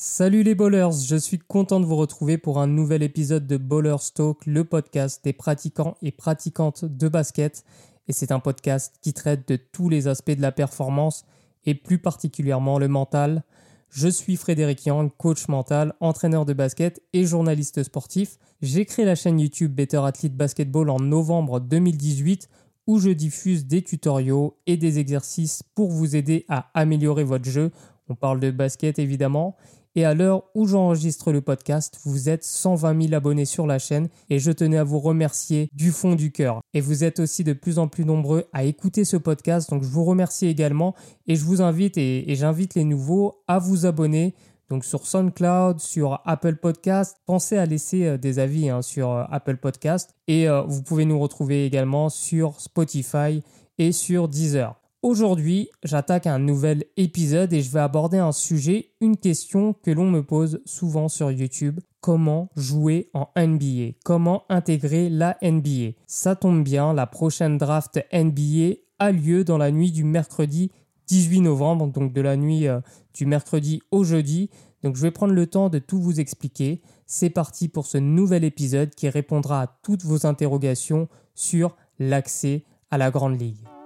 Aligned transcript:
Salut 0.00 0.44
les 0.44 0.54
bowlers, 0.54 0.92
je 1.08 1.16
suis 1.16 1.40
content 1.40 1.80
de 1.80 1.84
vous 1.84 1.96
retrouver 1.96 2.38
pour 2.38 2.60
un 2.60 2.68
nouvel 2.68 3.02
épisode 3.02 3.48
de 3.48 3.56
Bowlers 3.56 4.12
Talk, 4.14 4.46
le 4.46 4.62
podcast 4.62 5.24
des 5.24 5.32
pratiquants 5.32 5.96
et 6.02 6.12
pratiquantes 6.12 6.84
de 6.84 7.08
basket. 7.08 7.64
Et 8.06 8.12
c'est 8.12 8.30
un 8.30 8.38
podcast 8.38 8.94
qui 9.02 9.12
traite 9.12 9.48
de 9.48 9.56
tous 9.56 9.88
les 9.88 10.06
aspects 10.06 10.30
de 10.30 10.40
la 10.40 10.52
performance 10.52 11.24
et 11.64 11.74
plus 11.74 11.98
particulièrement 11.98 12.78
le 12.78 12.86
mental. 12.86 13.42
Je 13.90 14.06
suis 14.06 14.36
Frédéric 14.36 14.86
Yang, 14.86 15.10
coach 15.16 15.48
mental, 15.48 15.92
entraîneur 15.98 16.44
de 16.44 16.52
basket 16.52 17.02
et 17.12 17.26
journaliste 17.26 17.82
sportif. 17.82 18.38
J'ai 18.62 18.84
créé 18.84 19.04
la 19.04 19.16
chaîne 19.16 19.40
YouTube 19.40 19.74
Better 19.74 20.02
Athlete 20.04 20.36
Basketball 20.36 20.90
en 20.90 21.00
novembre 21.00 21.58
2018 21.58 22.48
où 22.86 23.00
je 23.00 23.10
diffuse 23.10 23.66
des 23.66 23.82
tutoriaux 23.82 24.58
et 24.68 24.76
des 24.76 25.00
exercices 25.00 25.64
pour 25.74 25.90
vous 25.90 26.14
aider 26.14 26.44
à 26.48 26.70
améliorer 26.74 27.24
votre 27.24 27.50
jeu. 27.50 27.72
On 28.08 28.14
parle 28.14 28.38
de 28.38 28.52
basket 28.52 29.00
évidemment 29.00 29.56
et 29.98 30.04
à 30.04 30.14
l'heure 30.14 30.44
où 30.54 30.68
j'enregistre 30.68 31.32
le 31.32 31.40
podcast, 31.40 31.98
vous 32.04 32.28
êtes 32.28 32.44
120 32.44 33.02
000 33.08 33.14
abonnés 33.14 33.44
sur 33.44 33.66
la 33.66 33.80
chaîne 33.80 34.08
et 34.30 34.38
je 34.38 34.52
tenais 34.52 34.76
à 34.76 34.84
vous 34.84 35.00
remercier 35.00 35.68
du 35.72 35.90
fond 35.90 36.14
du 36.14 36.30
cœur. 36.30 36.60
Et 36.72 36.80
vous 36.80 37.02
êtes 37.02 37.18
aussi 37.18 37.42
de 37.42 37.52
plus 37.52 37.80
en 37.80 37.88
plus 37.88 38.04
nombreux 38.04 38.44
à 38.52 38.62
écouter 38.62 39.04
ce 39.04 39.16
podcast, 39.16 39.70
donc 39.70 39.82
je 39.82 39.88
vous 39.88 40.04
remercie 40.04 40.46
également 40.46 40.94
et 41.26 41.34
je 41.34 41.44
vous 41.44 41.62
invite 41.62 41.98
et, 41.98 42.32
j'invite 42.36 42.76
les 42.76 42.84
nouveaux 42.84 43.42
à 43.48 43.58
vous 43.58 43.86
abonner. 43.86 44.36
Donc 44.70 44.84
sur 44.84 45.04
SoundCloud, 45.04 45.80
sur 45.80 46.20
Apple 46.24 46.54
Podcast, 46.54 47.16
pensez 47.26 47.58
à 47.58 47.66
laisser 47.66 48.04
euh, 48.04 48.18
des 48.18 48.38
avis 48.38 48.68
hein, 48.68 48.82
sur 48.82 49.10
euh, 49.10 49.24
Apple 49.32 49.56
Podcast 49.56 50.14
et 50.28 50.48
euh, 50.48 50.62
vous 50.62 50.84
pouvez 50.84 51.06
nous 51.06 51.18
retrouver 51.18 51.66
également 51.66 52.08
sur 52.08 52.60
Spotify 52.60 53.42
et 53.78 53.90
sur 53.90 54.28
Deezer. 54.28 54.78
Aujourd'hui, 55.02 55.70
j'attaque 55.84 56.26
un 56.26 56.40
nouvel 56.40 56.84
épisode 56.96 57.52
et 57.52 57.62
je 57.62 57.70
vais 57.70 57.78
aborder 57.78 58.18
un 58.18 58.32
sujet, 58.32 58.90
une 59.00 59.16
question 59.16 59.72
que 59.72 59.92
l'on 59.92 60.10
me 60.10 60.24
pose 60.24 60.60
souvent 60.64 61.08
sur 61.08 61.30
YouTube. 61.30 61.78
Comment 62.00 62.50
jouer 62.56 63.08
en 63.14 63.28
NBA 63.36 63.92
Comment 64.04 64.42
intégrer 64.48 65.08
la 65.08 65.38
NBA 65.40 65.92
Ça 66.08 66.34
tombe 66.34 66.64
bien, 66.64 66.94
la 66.94 67.06
prochaine 67.06 67.58
draft 67.58 68.04
NBA 68.12 68.78
a 68.98 69.12
lieu 69.12 69.44
dans 69.44 69.56
la 69.56 69.70
nuit 69.70 69.92
du 69.92 70.02
mercredi 70.02 70.72
18 71.06 71.42
novembre, 71.42 71.86
donc 71.86 72.12
de 72.12 72.20
la 72.20 72.36
nuit 72.36 72.66
euh, 72.66 72.80
du 73.14 73.24
mercredi 73.24 73.80
au 73.92 74.02
jeudi. 74.02 74.50
Donc 74.82 74.96
je 74.96 75.02
vais 75.02 75.12
prendre 75.12 75.32
le 75.32 75.46
temps 75.46 75.68
de 75.68 75.78
tout 75.78 76.00
vous 76.00 76.18
expliquer. 76.18 76.82
C'est 77.06 77.30
parti 77.30 77.68
pour 77.68 77.86
ce 77.86 77.98
nouvel 77.98 78.42
épisode 78.42 78.92
qui 78.96 79.08
répondra 79.08 79.62
à 79.62 79.66
toutes 79.84 80.04
vos 80.04 80.26
interrogations 80.26 81.08
sur 81.36 81.76
l'accès 82.00 82.64
à 82.90 82.98
la 82.98 83.12
Grande 83.12 83.40
Ligue. 83.40 83.77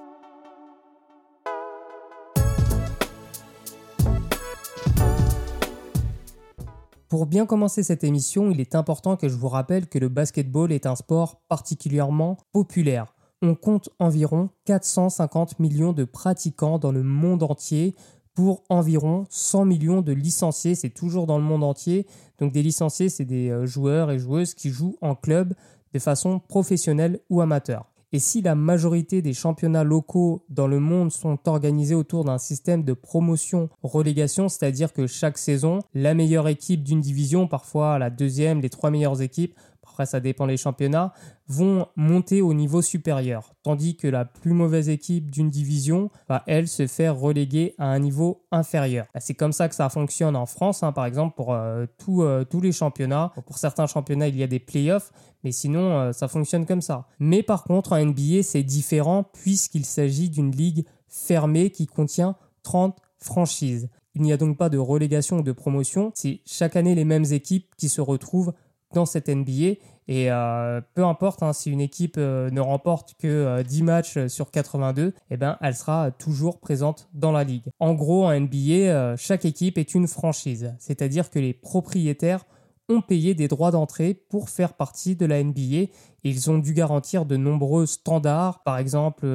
Pour 7.13 7.27
bien 7.27 7.45
commencer 7.45 7.83
cette 7.83 8.05
émission, 8.05 8.51
il 8.51 8.59
est 8.59 8.75
important 8.75 9.19
que 9.19 9.29
je 9.29 9.37
vous 9.37 9.51
rappelle 9.51 9.87
que 9.87 9.99
le 9.99 10.09
basketball 10.09 10.73
est 10.73 10.87
un 10.87 10.97
sport 10.97 11.43
particulièrement 11.47 12.39
populaire. 12.53 13.15
On 13.43 13.55
compte 13.55 13.91
environ 13.99 14.49
450 14.65 15.59
millions 15.59 15.93
de 15.93 16.05
pratiquants 16.05 16.79
dans 16.79 16.91
le 16.91 17.03
monde 17.03 17.43
entier 17.43 17.95
pour 18.33 18.65
environ 18.71 19.27
100 19.29 19.67
millions 19.67 20.01
de 20.01 20.13
licenciés, 20.15 20.75
c'est 20.75 20.89
toujours 20.89 21.27
dans 21.27 21.37
le 21.37 21.45
monde 21.45 21.65
entier. 21.65 22.07
Donc 22.39 22.51
des 22.51 22.63
licenciés, 22.63 23.11
c'est 23.11 23.27
des 23.27 23.51
euh, 23.51 23.67
joueurs 23.67 24.11
et 24.11 24.19
joueuses 24.19 24.55
qui 24.55 24.71
jouent 24.71 24.97
en 25.03 25.15
club 25.15 25.53
de 25.93 25.99
façon 25.99 26.39
professionnelle 26.39 27.21
ou 27.29 27.43
amateur. 27.43 27.92
Et 28.15 28.19
si 28.19 28.43
la 28.43 28.55
majorité 28.55 29.23
des 29.23 29.33
championnats 29.33 29.85
locaux 29.85 30.45
dans 30.51 30.67
le 30.67 30.79
monde 30.79 31.11
sont 31.11 31.39
organisés 31.49 31.95
autour 31.95 32.25
d'un 32.25 32.37
système 32.37 32.85
de 32.85 32.93
promotion-relégation, 32.93 34.51
c'est-à-dire 34.51 34.93
que 34.93 35.07
chaque 35.07 35.39
saison, 35.39 35.79
la 35.95 36.13
meilleure 36.13 36.49
équipe 36.49 36.83
d'une 36.83 37.01
division, 37.01 37.49
parfois 37.49 37.99
la 37.99 38.11
deuxième, 38.11 38.61
les 38.61 38.69
trois 38.69 38.91
meilleures 38.91 39.23
équipes, 39.23 39.55
après 39.93 40.07
ça 40.07 40.21
dépend 40.21 40.47
des 40.47 40.57
championnats, 40.57 41.12
vont 41.48 41.87
monter 41.97 42.41
au 42.41 42.55
niveau 42.55 42.81
supérieur, 42.81 43.53
tandis 43.62 43.97
que 43.97 44.09
la 44.09 44.25
plus 44.25 44.55
mauvaise 44.55 44.89
équipe 44.89 45.31
d'une 45.31 45.50
division 45.50 46.11
va, 46.28 46.43
elle, 46.47 46.66
se 46.66 46.87
faire 46.87 47.19
reléguer 47.19 47.75
à 47.78 47.87
un 47.87 47.99
niveau 47.99 48.47
inférieur. 48.50 49.06
Bah, 49.12 49.21
c'est 49.21 49.34
comme 49.34 49.53
ça 49.53 49.69
que 49.69 49.75
ça 49.75 49.91
fonctionne 49.91 50.34
en 50.34 50.47
France, 50.47 50.83
hein, 50.83 50.93
par 50.93 51.05
exemple, 51.05 51.37
pour 51.37 51.53
euh, 51.53 51.84
euh, 52.09 52.44
tous 52.44 52.61
les 52.61 52.72
championnats. 52.72 53.33
Pour 53.47 53.59
certains 53.59 53.87
championnats, 53.87 54.28
il 54.28 54.37
y 54.37 54.43
a 54.43 54.47
des 54.47 54.59
playoffs, 54.59 55.12
mais 55.44 55.53
sinon, 55.53 55.99
euh, 55.99 56.12
ça 56.12 56.27
fonctionne 56.27 56.65
comme 56.65 56.83
ça. 56.83 57.06
Mais 57.19 57.43
par 57.43 57.65
contre, 57.65 57.93
en 57.93 58.03
NBA, 58.03 58.43
c'est 58.43 58.62
différent 58.62 59.25
puisqu'il 59.25 59.84
s'agit 59.84 60.31
d'une 60.31 60.53
ligue 60.53 60.87
fermée 61.09 61.71
qui 61.71 61.87
contient 61.87 62.37
30 62.62 62.97
franchises. 63.19 63.91
Il 64.15 64.22
n'y 64.22 64.33
a 64.33 64.37
donc 64.37 64.56
pas 64.56 64.69
de 64.71 64.78
relégation 64.78 65.39
ou 65.39 65.43
de 65.43 65.53
promotion, 65.53 66.12
c'est 66.15 66.41
chaque 66.47 66.77
année 66.77 66.95
les 66.95 67.05
mêmes 67.05 67.25
équipes 67.31 67.75
qui 67.77 67.89
se 67.89 68.00
retrouvent 68.00 68.53
dans 68.93 69.06
cette 69.06 69.28
NBA. 69.28 69.77
Et 70.09 70.31
euh, 70.31 70.81
peu 70.95 71.05
importe 71.05 71.43
hein, 71.43 71.53
si 71.53 71.71
une 71.71 71.81
équipe 71.81 72.17
euh, 72.19 72.51
ne 72.51 72.61
remporte 72.61 73.15
que 73.19 73.63
10 73.63 73.81
euh, 73.81 73.85
matchs 73.85 74.27
sur 74.27 74.51
82, 74.51 75.15
eh 75.31 75.37
ben, 75.37 75.57
elle 75.61 75.75
sera 75.75 76.11
toujours 76.11 76.59
présente 76.59 77.09
dans 77.15 77.33
la 77.33 77.45
ligue. 77.45 77.71
En 77.79 77.95
gros, 77.95 78.27
en 78.27 78.39
NBA, 78.39 79.17
chaque 79.17 79.45
équipe 79.45 79.79
est 79.79 79.95
une 79.95 80.09
franchise, 80.09 80.75
c'est-à-dire 80.79 81.31
que 81.31 81.39
les 81.39 81.53
propriétaires 81.53 82.45
ont 82.89 83.01
payé 83.01 83.35
des 83.35 83.47
droits 83.47 83.71
d'entrée 83.71 84.13
pour 84.13 84.51
faire 84.51 84.75
partie 84.75 85.15
de 85.15 85.25
la 85.25 85.43
NBA. 85.43 85.91
Ils 86.25 86.51
ont 86.51 86.59
dû 86.59 86.75
garantir 86.75 87.25
de 87.25 87.37
nombreux 87.37 87.87
standards, 87.87 88.63
par 88.65 88.79
exemple 88.79 89.27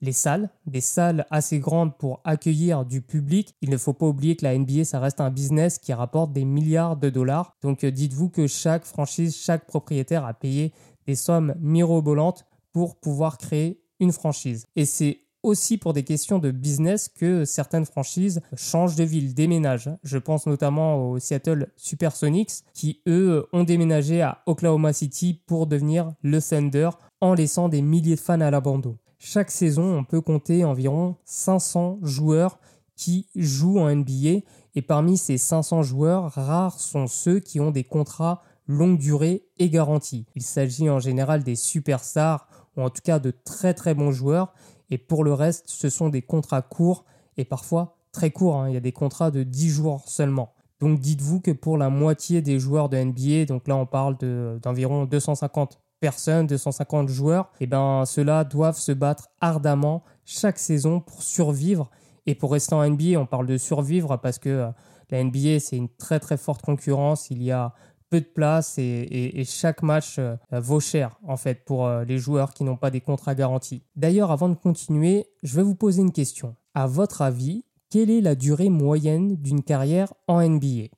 les 0.00 0.12
salles, 0.12 0.50
des 0.66 0.80
salles 0.80 1.26
assez 1.30 1.58
grandes 1.58 1.96
pour 1.96 2.20
accueillir 2.24 2.84
du 2.84 3.02
public. 3.02 3.54
Il 3.62 3.70
ne 3.70 3.76
faut 3.76 3.92
pas 3.92 4.06
oublier 4.06 4.36
que 4.36 4.44
la 4.44 4.56
NBA, 4.56 4.84
ça 4.84 5.00
reste 5.00 5.20
un 5.20 5.30
business 5.30 5.78
qui 5.78 5.92
rapporte 5.92 6.32
des 6.32 6.44
milliards 6.44 6.96
de 6.96 7.10
dollars. 7.10 7.56
Donc 7.62 7.84
euh, 7.84 7.90
dites-vous 7.90 8.28
que 8.28 8.46
chaque 8.46 8.84
franchise, 8.84 9.36
chaque 9.36 9.66
propriétaire 9.66 10.24
a 10.24 10.34
payé 10.34 10.72
des 11.06 11.14
sommes 11.14 11.54
mirobolantes 11.60 12.46
pour 12.72 12.96
pouvoir 12.96 13.38
créer 13.38 13.80
une 14.00 14.12
franchise. 14.12 14.66
Et 14.76 14.84
c'est 14.84 15.20
aussi 15.42 15.78
pour 15.78 15.92
des 15.92 16.02
questions 16.02 16.38
de 16.38 16.50
business 16.50 17.08
que 17.08 17.44
certaines 17.44 17.86
franchises 17.86 18.40
changent 18.56 18.96
de 18.96 19.04
ville, 19.04 19.34
déménagent. 19.34 19.90
Je 20.02 20.18
pense 20.18 20.46
notamment 20.46 21.10
au 21.10 21.18
Seattle 21.18 21.70
Supersonics 21.76 22.64
qui, 22.74 23.00
eux, 23.06 23.46
ont 23.52 23.64
déménagé 23.64 24.20
à 24.20 24.42
Oklahoma 24.46 24.92
City 24.92 25.40
pour 25.46 25.66
devenir 25.66 26.12
le 26.22 26.42
Thunder 26.42 26.90
en 27.20 27.34
laissant 27.34 27.68
des 27.68 27.82
milliers 27.82 28.16
de 28.16 28.20
fans 28.20 28.40
à 28.40 28.50
l'abandon. 28.50 28.98
Chaque 29.18 29.50
saison, 29.50 29.98
on 29.98 30.04
peut 30.04 30.20
compter 30.20 30.64
environ 30.64 31.16
500 31.24 31.98
joueurs 32.02 32.60
qui 32.94 33.26
jouent 33.34 33.80
en 33.80 33.94
NBA 33.94 34.44
et 34.74 34.82
parmi 34.82 35.16
ces 35.16 35.38
500 35.38 35.82
joueurs, 35.82 36.32
rares 36.32 36.78
sont 36.78 37.08
ceux 37.08 37.40
qui 37.40 37.58
ont 37.58 37.72
des 37.72 37.82
contrats 37.82 38.42
longue 38.68 38.98
durée 38.98 39.44
et 39.58 39.70
garantis. 39.70 40.24
Il 40.36 40.42
s'agit 40.42 40.88
en 40.88 41.00
général 41.00 41.42
des 41.42 41.56
superstars 41.56 42.46
ou 42.76 42.82
en 42.82 42.90
tout 42.90 43.02
cas 43.02 43.18
de 43.18 43.32
très 43.44 43.74
très 43.74 43.94
bons 43.94 44.12
joueurs 44.12 44.52
et 44.90 44.98
pour 44.98 45.24
le 45.24 45.32
reste, 45.32 45.64
ce 45.66 45.88
sont 45.90 46.10
des 46.10 46.22
contrats 46.22 46.62
courts 46.62 47.04
et 47.36 47.44
parfois 47.44 47.96
très 48.12 48.30
courts. 48.30 48.56
Hein. 48.56 48.68
Il 48.68 48.74
y 48.74 48.78
a 48.78 48.80
des 48.80 48.92
contrats 48.92 49.32
de 49.32 49.42
10 49.42 49.68
jours 49.68 50.02
seulement. 50.06 50.54
Donc 50.80 51.00
dites-vous 51.00 51.40
que 51.40 51.50
pour 51.50 51.76
la 51.76 51.90
moitié 51.90 52.40
des 52.40 52.60
joueurs 52.60 52.88
de 52.88 52.96
NBA, 52.96 53.46
donc 53.46 53.66
là 53.66 53.74
on 53.74 53.86
parle 53.86 54.16
d'environ 54.62 55.06
250 55.06 55.80
personnes, 56.00 56.46
250 56.46 57.08
joueurs, 57.08 57.50
et 57.60 57.64
eh 57.64 57.66
ben 57.66 58.04
ceux-là 58.06 58.44
doivent 58.44 58.78
se 58.78 58.92
battre 58.92 59.28
ardemment 59.40 60.02
chaque 60.24 60.58
saison 60.58 61.00
pour 61.00 61.22
survivre 61.22 61.90
et 62.26 62.34
pour 62.34 62.52
rester 62.52 62.74
en 62.74 62.88
NBA. 62.88 63.18
On 63.18 63.26
parle 63.26 63.46
de 63.46 63.56
survivre 63.56 64.16
parce 64.16 64.38
que 64.38 64.48
euh, 64.48 64.70
la 65.10 65.24
NBA 65.24 65.60
c'est 65.60 65.76
une 65.76 65.88
très 65.88 66.20
très 66.20 66.36
forte 66.36 66.62
concurrence. 66.62 67.30
Il 67.30 67.42
y 67.42 67.50
a 67.50 67.74
peu 68.10 68.20
de 68.20 68.26
place 68.26 68.78
et, 68.78 69.42
chaque 69.44 69.82
match 69.82 70.16
euh, 70.18 70.36
vaut 70.50 70.80
cher 70.80 71.18
en 71.26 71.36
fait 71.36 71.64
pour 71.64 71.86
euh, 71.86 72.04
les 72.04 72.18
joueurs 72.18 72.54
qui 72.54 72.64
n'ont 72.64 72.76
pas 72.76 72.90
des 72.90 73.00
contrats 73.00 73.34
garantis. 73.34 73.82
D'ailleurs, 73.96 74.30
avant 74.30 74.48
de 74.48 74.54
continuer, 74.54 75.26
je 75.42 75.56
vais 75.56 75.62
vous 75.62 75.74
poser 75.74 76.02
une 76.02 76.12
question. 76.12 76.56
À 76.74 76.86
votre 76.86 77.22
avis, 77.22 77.64
quelle 77.90 78.10
est 78.10 78.20
la 78.20 78.34
durée 78.34 78.68
moyenne 78.68 79.36
d'une 79.36 79.62
carrière 79.62 80.12
en 80.26 80.46
NBA 80.46 80.88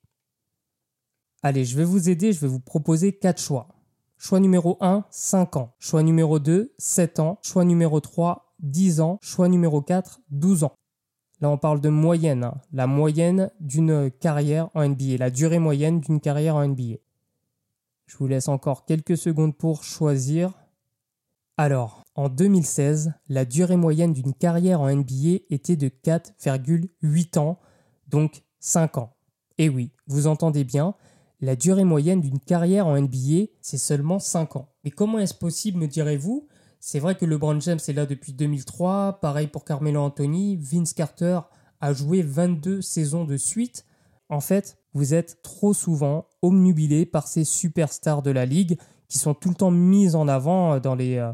Allez, 1.42 1.64
je 1.64 1.76
vais 1.76 1.84
vous 1.84 2.10
aider, 2.10 2.32
je 2.32 2.41
vais 2.41 2.48
vous 2.48 2.60
proposer 2.60 3.12
quatre 3.12 3.41
choix. 3.41 3.68
Choix 4.22 4.38
numéro 4.38 4.76
1, 4.82 5.06
5 5.08 5.56
ans. 5.56 5.74
Choix 5.78 6.02
numéro 6.02 6.38
2, 6.38 6.74
7 6.76 7.20
ans. 7.20 7.38
Choix 7.40 7.64
numéro 7.64 8.00
3, 8.00 8.54
10 8.58 9.00
ans. 9.00 9.18
Choix 9.22 9.48
numéro 9.48 9.80
4, 9.80 10.20
12 10.28 10.64
ans. 10.64 10.74
Là, 11.40 11.48
on 11.48 11.56
parle 11.56 11.80
de 11.80 11.88
moyenne. 11.88 12.44
Hein. 12.44 12.60
La 12.70 12.86
moyenne 12.86 13.50
d'une 13.60 14.10
carrière 14.10 14.68
en 14.74 14.86
NBA. 14.86 15.16
La 15.18 15.30
durée 15.30 15.58
moyenne 15.58 16.00
d'une 16.00 16.20
carrière 16.20 16.56
en 16.56 16.68
NBA. 16.68 16.96
Je 18.08 18.18
vous 18.18 18.26
laisse 18.26 18.48
encore 18.48 18.84
quelques 18.84 19.16
secondes 19.16 19.56
pour 19.56 19.84
choisir. 19.84 20.52
Alors, 21.56 22.02
en 22.14 22.28
2016, 22.28 23.14
la 23.30 23.46
durée 23.46 23.78
moyenne 23.78 24.12
d'une 24.12 24.34
carrière 24.34 24.82
en 24.82 24.94
NBA 24.94 25.44
était 25.48 25.76
de 25.76 25.88
4,8 25.88 27.38
ans, 27.38 27.58
donc 28.06 28.42
5 28.58 28.98
ans. 28.98 29.16
Et 29.56 29.70
oui, 29.70 29.92
vous 30.06 30.26
entendez 30.26 30.64
bien, 30.64 30.94
la 31.41 31.57
durée 31.57 31.84
moyenne 31.84 32.21
d'une 32.21 32.39
carrière 32.39 32.87
en 32.87 33.01
NBA, 33.01 33.47
c'est 33.60 33.78
seulement 33.78 34.19
5 34.19 34.57
ans. 34.57 34.69
Mais 34.84 34.91
comment 34.91 35.19
est-ce 35.19 35.34
possible, 35.34 35.78
me 35.78 35.87
direz-vous? 35.87 36.47
C'est 36.81 36.98
vrai 36.98 37.15
que 37.15 37.25
LeBron 37.25 37.60
James 37.60 37.78
est 37.87 37.92
là 37.92 38.07
depuis 38.07 38.33
2003, 38.33 39.21
pareil 39.21 39.47
pour 39.47 39.65
Carmelo 39.65 40.01
Anthony, 40.01 40.57
Vince 40.57 40.92
Carter 40.95 41.41
a 41.81 41.92
joué 41.92 42.22
22 42.22 42.83
saisons 42.83 43.25
de 43.25 43.37
suite. 43.37 43.87
En 44.28 44.41
fait, 44.41 44.78
vous 44.92 45.15
êtes 45.15 45.42
trop 45.42 45.72
souvent 45.72 46.27
omnubilé 46.42 47.07
par 47.07 47.27
ces 47.27 47.45
superstars 47.45 48.22
de 48.22 48.31
la 48.31 48.47
ligue 48.47 48.78
qui 49.09 49.19
sont 49.19 49.34
tout 49.34 49.48
le 49.48 49.54
temps 49.54 49.71
mises 49.71 50.15
en 50.15 50.28
avant 50.28 50.78
dans 50.78 50.95
les, 50.95 51.27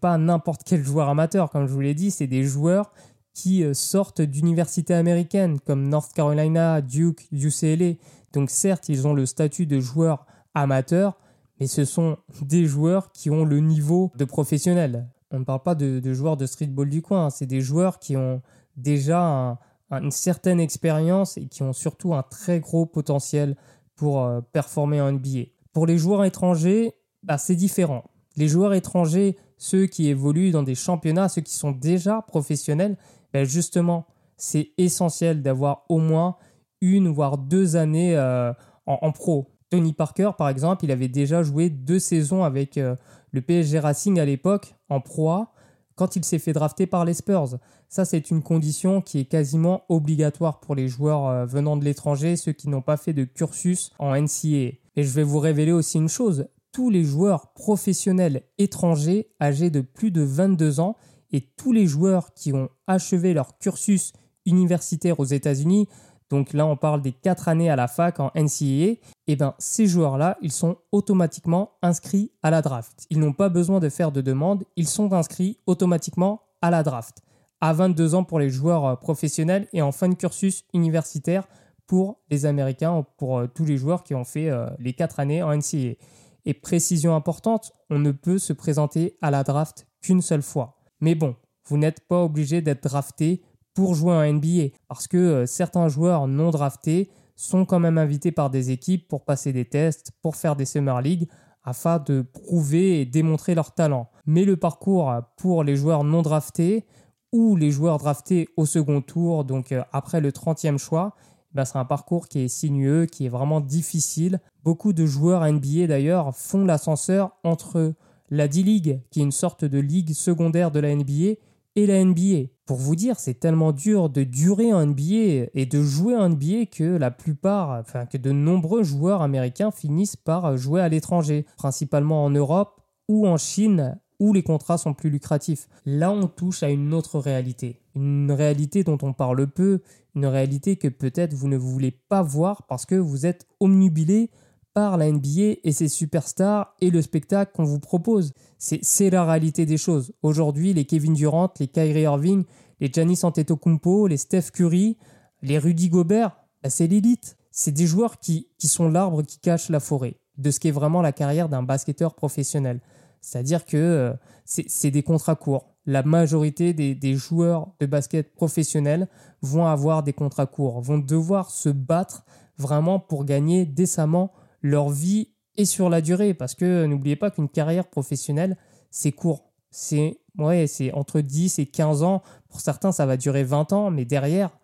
pas 0.00 0.16
n'importe 0.16 0.62
quel 0.64 0.82
joueur 0.82 1.08
amateur, 1.08 1.50
comme 1.50 1.66
je 1.66 1.72
vous 1.72 1.80
l'ai 1.80 1.94
dit, 1.94 2.10
c'est 2.10 2.26
des 2.26 2.44
joueurs 2.44 2.90
qui 3.34 3.64
euh, 3.64 3.74
sortent 3.74 4.22
d'universités 4.22 4.94
américaines 4.94 5.60
comme 5.60 5.88
North 5.88 6.12
Carolina, 6.14 6.80
Duke, 6.80 7.26
UCLA. 7.32 7.94
Donc 8.32 8.48
certes, 8.48 8.88
ils 8.88 9.06
ont 9.06 9.12
le 9.12 9.26
statut 9.26 9.66
de 9.66 9.80
joueurs 9.80 10.24
amateurs, 10.54 11.18
mais 11.60 11.66
ce 11.66 11.84
sont 11.84 12.16
des 12.40 12.64
joueurs 12.64 13.12
qui 13.12 13.30
ont 13.30 13.44
le 13.44 13.58
niveau 13.60 14.12
de 14.16 14.24
professionnels. 14.24 15.08
On 15.30 15.40
ne 15.40 15.44
parle 15.44 15.62
pas 15.62 15.74
de, 15.74 16.12
joueurs 16.12 16.36
de 16.36 16.46
streetball 16.46 16.88
du 16.88 17.02
coin, 17.02 17.28
c'est 17.28 17.46
des 17.46 17.60
joueurs 17.60 17.98
qui 17.98 18.16
ont 18.16 18.40
déjà 18.76 19.58
une 19.90 20.10
certaine 20.10 20.60
expérience 20.60 21.36
et 21.36 21.46
qui 21.46 21.62
ont 21.62 21.72
surtout 21.72 22.14
un 22.14 22.22
très 22.22 22.60
gros 22.60 22.86
potentiel 22.86 23.56
pour 23.96 24.22
euh, 24.22 24.40
performer 24.52 25.00
en 25.00 25.12
NBA. 25.12 25.46
Pour 25.72 25.86
les 25.86 25.98
joueurs 25.98 26.24
étrangers, 26.24 26.94
bah, 27.22 27.38
c'est 27.38 27.56
différent. 27.56 28.04
Les 28.36 28.48
joueurs 28.48 28.74
étrangers, 28.74 29.36
ceux 29.56 29.86
qui 29.86 30.08
évoluent 30.08 30.50
dans 30.50 30.62
des 30.62 30.74
championnats, 30.74 31.28
ceux 31.28 31.42
qui 31.42 31.54
sont 31.54 31.72
déjà 31.72 32.22
professionnels, 32.22 32.96
ben, 33.34 33.44
justement, 33.44 34.06
c'est 34.36 34.70
essentiel 34.78 35.42
d'avoir 35.42 35.84
au 35.88 35.98
moins 35.98 36.36
une 36.80 37.08
voire 37.08 37.36
deux 37.36 37.74
années 37.74 38.16
euh, 38.16 38.52
en, 38.86 39.10
pro. 39.10 39.50
Tony 39.70 39.92
Parker, 39.92 40.30
par 40.38 40.48
exemple, 40.48 40.84
il 40.84 40.92
avait 40.92 41.08
déjà 41.08 41.42
joué 41.42 41.68
deux 41.68 41.98
saisons 41.98 42.44
avec 42.44 42.78
euh, 42.78 42.94
le 43.32 43.40
PSG 43.40 43.80
Racing 43.80 44.20
à 44.20 44.24
l'époque 44.24 44.76
en 44.88 45.00
proie 45.00 45.52
quand 45.96 46.14
il 46.14 46.24
s'est 46.24 46.38
fait 46.38 46.52
drafter 46.52 46.86
par 46.86 47.04
les 47.04 47.14
Spurs. 47.14 47.58
Ça, 47.88 48.04
c'est 48.04 48.30
une 48.30 48.42
condition 48.42 49.00
qui 49.00 49.18
est 49.18 49.24
quasiment 49.24 49.82
obligatoire 49.88 50.60
pour 50.60 50.76
les 50.76 50.86
joueurs 50.86 51.26
euh, 51.26 51.44
venant 51.44 51.76
de 51.76 51.84
l'étranger, 51.84 52.36
ceux 52.36 52.52
qui 52.52 52.68
n'ont 52.68 52.82
pas 52.82 52.96
fait 52.96 53.12
de 53.12 53.24
cursus 53.24 53.90
en 53.98 54.14
NCAA. 54.14 54.78
Et 54.96 55.02
je 55.02 55.10
vais 55.10 55.24
vous 55.24 55.40
révéler 55.40 55.72
aussi 55.72 55.98
une 55.98 56.08
chose, 56.08 56.46
tous 56.70 56.88
les 56.88 57.02
joueurs 57.02 57.52
professionnels 57.52 58.42
étrangers 58.58 59.28
âgés 59.40 59.70
de 59.70 59.80
plus 59.80 60.12
de 60.12 60.22
22 60.22 60.78
ans 60.78 60.96
et 61.34 61.40
tous 61.56 61.72
les 61.72 61.86
joueurs 61.88 62.32
qui 62.32 62.52
ont 62.52 62.68
achevé 62.86 63.34
leur 63.34 63.58
cursus 63.58 64.12
universitaire 64.46 65.18
aux 65.18 65.24
États-Unis, 65.24 65.88
donc 66.30 66.52
là 66.52 66.64
on 66.64 66.76
parle 66.76 67.02
des 67.02 67.10
4 67.10 67.48
années 67.48 67.68
à 67.68 67.74
la 67.74 67.88
fac 67.88 68.20
en 68.20 68.30
NCAA, 68.36 68.64
et 68.66 69.00
eh 69.26 69.36
ben 69.36 69.54
ces 69.58 69.88
joueurs-là, 69.88 70.38
ils 70.42 70.52
sont 70.52 70.76
automatiquement 70.92 71.72
inscrits 71.82 72.30
à 72.44 72.50
la 72.50 72.62
draft. 72.62 73.04
Ils 73.10 73.18
n'ont 73.18 73.32
pas 73.32 73.48
besoin 73.48 73.80
de 73.80 73.88
faire 73.88 74.12
de 74.12 74.20
demande, 74.20 74.62
ils 74.76 74.86
sont 74.86 75.12
inscrits 75.12 75.58
automatiquement 75.66 76.40
à 76.62 76.70
la 76.70 76.84
draft. 76.84 77.18
À 77.60 77.72
22 77.72 78.14
ans 78.14 78.24
pour 78.24 78.38
les 78.38 78.50
joueurs 78.50 78.86
euh, 78.86 78.94
professionnels 78.94 79.66
et 79.72 79.82
en 79.82 79.90
fin 79.90 80.08
de 80.08 80.14
cursus 80.14 80.62
universitaire 80.72 81.48
pour 81.88 82.20
les 82.30 82.46
Américains, 82.46 83.04
pour 83.18 83.38
euh, 83.38 83.46
tous 83.48 83.64
les 83.64 83.76
joueurs 83.76 84.04
qui 84.04 84.14
ont 84.14 84.24
fait 84.24 84.50
euh, 84.50 84.68
les 84.78 84.92
4 84.92 85.18
années 85.18 85.42
en 85.42 85.52
NCAA. 85.52 85.96
Et 86.44 86.54
précision 86.54 87.16
importante, 87.16 87.72
on 87.90 87.98
ne 87.98 88.12
peut 88.12 88.38
se 88.38 88.52
présenter 88.52 89.16
à 89.20 89.32
la 89.32 89.42
draft 89.42 89.88
qu'une 90.00 90.22
seule 90.22 90.42
fois. 90.42 90.73
Mais 91.00 91.14
bon, 91.14 91.36
vous 91.66 91.78
n'êtes 91.78 92.06
pas 92.06 92.22
obligé 92.22 92.60
d'être 92.60 92.84
drafté 92.84 93.42
pour 93.74 93.94
jouer 93.94 94.12
en 94.12 94.32
NBA, 94.32 94.76
parce 94.88 95.08
que 95.08 95.16
euh, 95.16 95.46
certains 95.46 95.88
joueurs 95.88 96.28
non 96.28 96.50
draftés 96.50 97.10
sont 97.34 97.64
quand 97.64 97.80
même 97.80 97.98
invités 97.98 98.30
par 98.30 98.50
des 98.50 98.70
équipes 98.70 99.08
pour 99.08 99.24
passer 99.24 99.52
des 99.52 99.64
tests, 99.64 100.12
pour 100.22 100.36
faire 100.36 100.54
des 100.54 100.64
Summer 100.64 101.00
League, 101.02 101.28
afin 101.64 101.98
de 101.98 102.22
prouver 102.22 103.00
et 103.00 103.06
démontrer 103.06 103.54
leur 103.54 103.72
talent. 103.72 104.08
Mais 104.26 104.44
le 104.44 104.56
parcours 104.56 105.12
pour 105.36 105.64
les 105.64 105.76
joueurs 105.76 106.04
non 106.04 106.22
draftés 106.22 106.86
ou 107.32 107.56
les 107.56 107.70
joueurs 107.70 107.98
draftés 107.98 108.48
au 108.56 108.66
second 108.66 109.00
tour, 109.00 109.44
donc 109.44 109.72
euh, 109.72 109.82
après 109.92 110.20
le 110.20 110.30
30e 110.30 110.78
choix, 110.78 111.16
eh 111.18 111.56
ben, 111.56 111.64
c'est 111.64 111.78
un 111.78 111.84
parcours 111.84 112.28
qui 112.28 112.40
est 112.40 112.48
sinueux, 112.48 113.06
qui 113.06 113.26
est 113.26 113.28
vraiment 113.28 113.60
difficile. 113.60 114.40
Beaucoup 114.62 114.92
de 114.92 115.06
joueurs 115.06 115.44
NBA 115.50 115.88
d'ailleurs 115.88 116.36
font 116.36 116.64
l'ascenseur 116.64 117.32
entre 117.42 117.94
la 118.30 118.48
D-League, 118.48 119.00
qui 119.10 119.20
est 119.20 119.24
une 119.24 119.32
sorte 119.32 119.64
de 119.64 119.78
ligue 119.78 120.12
secondaire 120.12 120.70
de 120.70 120.80
la 120.80 120.94
NBA, 120.94 121.36
et 121.76 121.86
la 121.86 122.04
NBA. 122.04 122.48
Pour 122.66 122.76
vous 122.78 122.96
dire, 122.96 123.18
c'est 123.18 123.34
tellement 123.34 123.72
dur 123.72 124.08
de 124.08 124.22
durer 124.22 124.72
en 124.72 124.86
NBA 124.86 125.50
et 125.54 125.66
de 125.66 125.82
jouer 125.82 126.16
en 126.16 126.30
NBA 126.30 126.66
que 126.66 126.84
la 126.84 127.10
plupart, 127.10 127.80
enfin 127.80 128.06
que 128.06 128.16
de 128.16 128.32
nombreux 128.32 128.82
joueurs 128.82 129.22
américains 129.22 129.70
finissent 129.70 130.16
par 130.16 130.56
jouer 130.56 130.80
à 130.80 130.88
l'étranger, 130.88 131.46
principalement 131.56 132.24
en 132.24 132.30
Europe 132.30 132.80
ou 133.08 133.26
en 133.26 133.36
Chine 133.36 133.98
où 134.20 134.32
les 134.32 134.42
contrats 134.42 134.78
sont 134.78 134.94
plus 134.94 135.10
lucratifs. 135.10 135.68
Là, 135.84 136.10
on 136.12 136.28
touche 136.28 136.62
à 136.62 136.70
une 136.70 136.94
autre 136.94 137.18
réalité. 137.18 137.80
Une 137.94 138.30
réalité 138.30 138.84
dont 138.84 138.98
on 139.02 139.12
parle 139.12 139.46
peu, 139.48 139.82
une 140.14 140.26
réalité 140.26 140.76
que 140.76 140.88
peut-être 140.88 141.34
vous 141.34 141.48
ne 141.48 141.56
voulez 141.56 141.90
pas 141.90 142.22
voir 142.22 142.62
parce 142.68 142.86
que 142.86 142.94
vous 142.94 143.26
êtes 143.26 143.46
omnubilé 143.60 144.30
par 144.74 144.98
la 144.98 145.10
NBA 145.10 145.58
et 145.62 145.72
ses 145.72 145.88
superstars 145.88 146.74
et 146.80 146.90
le 146.90 147.00
spectacle 147.00 147.52
qu'on 147.54 147.64
vous 147.64 147.78
propose. 147.78 148.32
C'est 148.58 149.10
la 149.10 149.24
réalité 149.24 149.66
des 149.66 149.76
choses. 149.76 150.12
Aujourd'hui, 150.22 150.72
les 150.72 150.84
Kevin 150.84 151.14
Durant, 151.14 151.52
les 151.60 151.68
Kyrie 151.68 152.02
Irving, 152.02 152.44
les 152.80 152.90
Giannis 152.92 153.20
Antetokounmpo, 153.22 154.08
les 154.08 154.16
Steph 154.16 154.50
Curry, 154.52 154.98
les 155.42 155.58
Rudy 155.58 155.88
Gobert, 155.88 156.36
bah, 156.62 156.70
c'est 156.70 156.88
l'élite. 156.88 157.36
C'est 157.52 157.72
des 157.72 157.86
joueurs 157.86 158.18
qui, 158.18 158.48
qui 158.58 158.66
sont 158.66 158.88
l'arbre 158.88 159.22
qui 159.22 159.38
cache 159.38 159.68
la 159.68 159.78
forêt 159.78 160.16
de 160.38 160.50
ce 160.50 160.58
qu'est 160.58 160.72
vraiment 160.72 161.02
la 161.02 161.12
carrière 161.12 161.48
d'un 161.48 161.62
basketteur 161.62 162.14
professionnel. 162.14 162.80
C'est-à-dire 163.20 163.64
que 163.64 163.76
euh, 163.76 164.12
c'est 164.44 164.90
des 164.90 165.02
contrats 165.02 165.36
courts. 165.36 165.70
La 165.86 166.02
majorité 166.02 166.72
des, 166.72 166.94
des, 166.94 167.14
joueurs 167.14 167.68
de 167.78 167.86
basket 167.86 168.34
professionnels 168.34 169.08
vont 169.42 169.66
avoir 169.66 170.02
des 170.02 170.12
contrats 170.12 170.46
courts, 170.46 170.80
vont 170.80 170.98
devoir 170.98 171.50
se 171.50 171.68
battre 171.68 172.24
vraiment 172.58 172.98
pour 172.98 173.24
gagner 173.24 173.66
décemment 173.66 174.32
leur 174.64 174.88
vie 174.88 175.28
et 175.56 175.66
sur 175.66 175.88
la 175.88 176.00
durée. 176.00 176.34
Parce 176.34 176.54
que 176.54 176.86
n'oubliez 176.86 177.14
pas 177.14 177.30
qu'une 177.30 177.48
carrière 177.48 177.86
professionnelle, 177.86 178.56
c'est 178.90 179.12
court. 179.12 179.52
C'est 179.70 180.18
ouais, 180.38 180.66
entre 180.94 181.20
10 181.20 181.60
et 181.60 181.66
15 181.66 182.02
ans. 182.02 182.22
Pour 182.48 182.60
certains, 182.60 182.90
ça 182.90 183.06
va 183.06 183.16
durer 183.16 183.44
20 183.44 183.72
ans, 183.72 183.90
mais 183.90 184.04
derrière, 184.04 184.58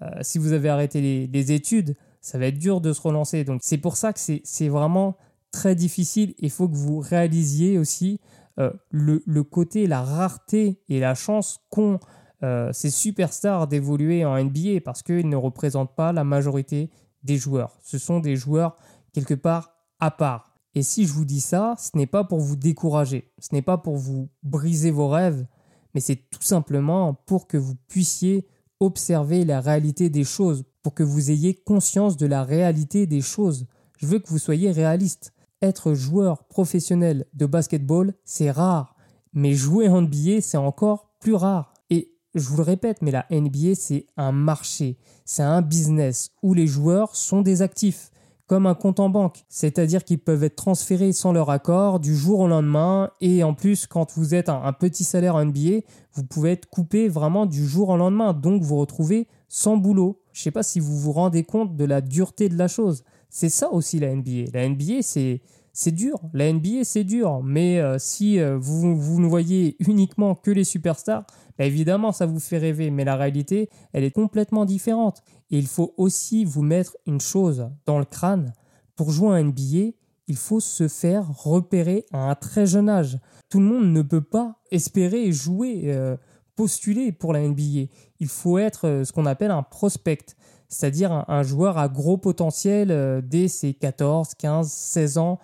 euh, 0.00 0.08
si 0.22 0.38
vous 0.38 0.52
avez 0.52 0.68
arrêté 0.68 1.28
les, 1.28 1.52
études, 1.52 1.96
ça 2.20 2.38
va 2.38 2.46
être 2.46 2.58
dur 2.58 2.80
de 2.80 2.92
se 2.92 3.00
relancer. 3.00 3.44
Donc 3.44 3.60
c'est 3.62 3.78
pour 3.78 3.96
ça 3.96 4.12
que 4.12 4.18
c'est 4.18 4.68
vraiment 4.68 5.16
très 5.52 5.74
difficile. 5.74 6.34
Il 6.38 6.50
faut 6.50 6.68
que 6.68 6.76
vous 6.76 6.98
réalisiez 6.98 7.78
aussi 7.78 8.20
euh, 8.58 8.72
le, 8.90 9.22
le, 9.26 9.42
côté, 9.44 9.86
la 9.86 10.02
rareté 10.02 10.80
et 10.88 10.98
la 10.98 11.14
chance 11.14 11.60
qu'ont 11.70 11.98
euh, 12.42 12.72
ces 12.72 12.90
superstars 12.90 13.68
d'évoluer 13.68 14.24
en 14.24 14.42
NBA 14.42 14.80
parce 14.84 15.02
qu'ils 15.02 15.28
ne 15.28 15.36
représentent 15.36 15.94
pas 15.94 16.12
la 16.12 16.24
majorité 16.24 16.90
des 17.22 17.36
joueurs. 17.36 17.78
Ce 17.82 17.98
sont 17.98 18.18
des 18.18 18.34
joueurs 18.34 18.76
quelque 19.12 19.34
part 19.34 19.72
à 20.00 20.10
part. 20.10 20.52
Et 20.74 20.82
si 20.82 21.06
je 21.06 21.12
vous 21.12 21.24
dis 21.24 21.40
ça, 21.40 21.74
ce 21.78 21.96
n'est 21.96 22.06
pas 22.06 22.24
pour 22.24 22.40
vous 22.40 22.56
décourager, 22.56 23.30
ce 23.38 23.48
n'est 23.52 23.62
pas 23.62 23.78
pour 23.78 23.96
vous 23.96 24.30
briser 24.42 24.90
vos 24.90 25.08
rêves, 25.08 25.46
mais 25.94 26.00
c'est 26.00 26.16
tout 26.30 26.42
simplement 26.42 27.14
pour 27.14 27.46
que 27.46 27.58
vous 27.58 27.74
puissiez 27.88 28.46
observer 28.80 29.44
la 29.44 29.60
réalité 29.60 30.10
des 30.10 30.24
choses, 30.24 30.64
pour 30.82 30.94
que 30.94 31.02
vous 31.02 31.30
ayez 31.30 31.54
conscience 31.54 32.16
de 32.16 32.26
la 32.26 32.42
réalité 32.42 33.06
des 33.06 33.20
choses. 33.20 33.66
Je 33.98 34.06
veux 34.06 34.18
que 34.18 34.28
vous 34.28 34.38
soyez 34.38 34.70
réaliste. 34.72 35.32
Être 35.60 35.94
joueur 35.94 36.44
professionnel 36.48 37.26
de 37.34 37.46
basketball, 37.46 38.14
c'est 38.24 38.50
rare, 38.50 38.96
mais 39.32 39.54
jouer 39.54 39.88
en 39.88 40.02
NBA, 40.02 40.40
c'est 40.40 40.56
encore 40.56 41.12
plus 41.20 41.34
rare. 41.34 41.72
Et 41.88 42.16
je 42.34 42.48
vous 42.48 42.56
le 42.56 42.64
répète, 42.64 43.02
mais 43.02 43.12
la 43.12 43.26
NBA, 43.30 43.74
c'est 43.76 44.06
un 44.16 44.32
marché, 44.32 44.98
c'est 45.24 45.42
un 45.42 45.62
business 45.62 46.30
où 46.42 46.54
les 46.54 46.66
joueurs 46.66 47.14
sont 47.14 47.42
des 47.42 47.62
actifs 47.62 48.10
comme 48.52 48.66
un 48.66 48.74
compte 48.74 49.00
en 49.00 49.08
banque, 49.08 49.46
c'est-à-dire 49.48 50.04
qu'ils 50.04 50.18
peuvent 50.18 50.44
être 50.44 50.56
transférés 50.56 51.14
sans 51.14 51.32
leur 51.32 51.48
accord 51.48 52.00
du 52.00 52.14
jour 52.14 52.40
au 52.40 52.48
lendemain 52.48 53.10
et 53.22 53.42
en 53.42 53.54
plus 53.54 53.86
quand 53.86 54.12
vous 54.14 54.34
êtes 54.34 54.50
un, 54.50 54.74
petit 54.74 55.04
salaire 55.04 55.42
NBA, 55.42 55.86
vous 56.12 56.24
pouvez 56.24 56.52
être 56.52 56.68
coupé 56.68 57.08
vraiment 57.08 57.46
du 57.46 57.66
jour 57.66 57.88
au 57.88 57.96
lendemain, 57.96 58.34
donc 58.34 58.60
vous 58.60 58.76
retrouvez 58.76 59.26
sans 59.48 59.78
boulot. 59.78 60.20
Je 60.34 60.40
ne 60.40 60.42
sais 60.42 60.50
pas 60.50 60.62
si 60.62 60.80
vous 60.80 60.98
vous 60.98 61.12
rendez 61.12 61.44
compte 61.44 61.76
de 61.76 61.84
la 61.86 62.02
dureté 62.02 62.50
de 62.50 62.58
la 62.58 62.68
chose. 62.68 63.04
C'est 63.30 63.48
ça 63.48 63.72
aussi 63.72 63.98
la 63.98 64.14
NBA. 64.14 64.50
La 64.52 64.68
NBA 64.68 65.00
c'est 65.00 65.40
c'est 65.72 65.92
dur. 65.92 66.20
La 66.34 66.52
NBA, 66.52 66.84
c'est 66.84 67.04
dur. 67.04 67.42
Mais 67.42 67.80
euh, 67.80 67.96
si 67.98 68.38
euh, 68.38 68.58
vous, 68.58 68.94
vous 68.94 69.20
ne 69.20 69.26
voyez 69.26 69.76
uniquement 69.88 70.34
que 70.34 70.50
les 70.50 70.64
superstars, 70.64 71.24
bah, 71.58 71.64
évidemment, 71.64 72.12
ça 72.12 72.26
vous 72.26 72.40
fait 72.40 72.58
rêver. 72.58 72.90
Mais 72.90 73.04
la 73.04 73.16
réalité, 73.16 73.70
elle 73.92 74.04
est 74.04 74.10
complètement 74.10 74.64
différente. 74.64 75.22
Et 75.52 75.58
il 75.58 75.68
faut 75.68 75.94
aussi 75.96 76.44
vous 76.44 76.62
mettre 76.62 76.96
une 77.06 77.20
chose 77.20 77.70
dans 77.86 78.00
le 78.00 78.04
crâne. 78.04 78.52
Pour 78.96 79.12
jouer 79.12 79.38
à 79.38 79.42
NBA, 79.42 79.92
il 80.26 80.36
faut 80.36 80.58
se 80.58 80.88
faire 80.88 81.28
repérer 81.28 82.04
à 82.12 82.30
un 82.30 82.34
très 82.34 82.66
jeune 82.66 82.88
âge. 82.88 83.18
Tout 83.48 83.60
le 83.60 83.66
monde 83.66 83.92
ne 83.92 84.02
peut 84.02 84.22
pas 84.22 84.56
espérer 84.72 85.30
jouer, 85.30 85.82
euh, 85.84 86.16
postuler 86.56 87.12
pour 87.12 87.32
la 87.32 87.46
NBA. 87.46 87.92
Il 88.18 88.28
faut 88.28 88.58
être 88.58 89.02
ce 89.04 89.12
qu'on 89.12 89.26
appelle 89.26 89.52
un 89.52 89.62
prospect 89.62 90.34
c'est-à-dire 90.68 91.26
un, 91.28 91.42
joueur 91.42 91.76
à 91.76 91.86
gros 91.86 92.16
potentiel 92.16 93.20
dès 93.28 93.46
ses 93.46 93.74
14, 93.74 94.32
15, 94.38 94.72
16 94.72 95.18
ans, 95.18 95.38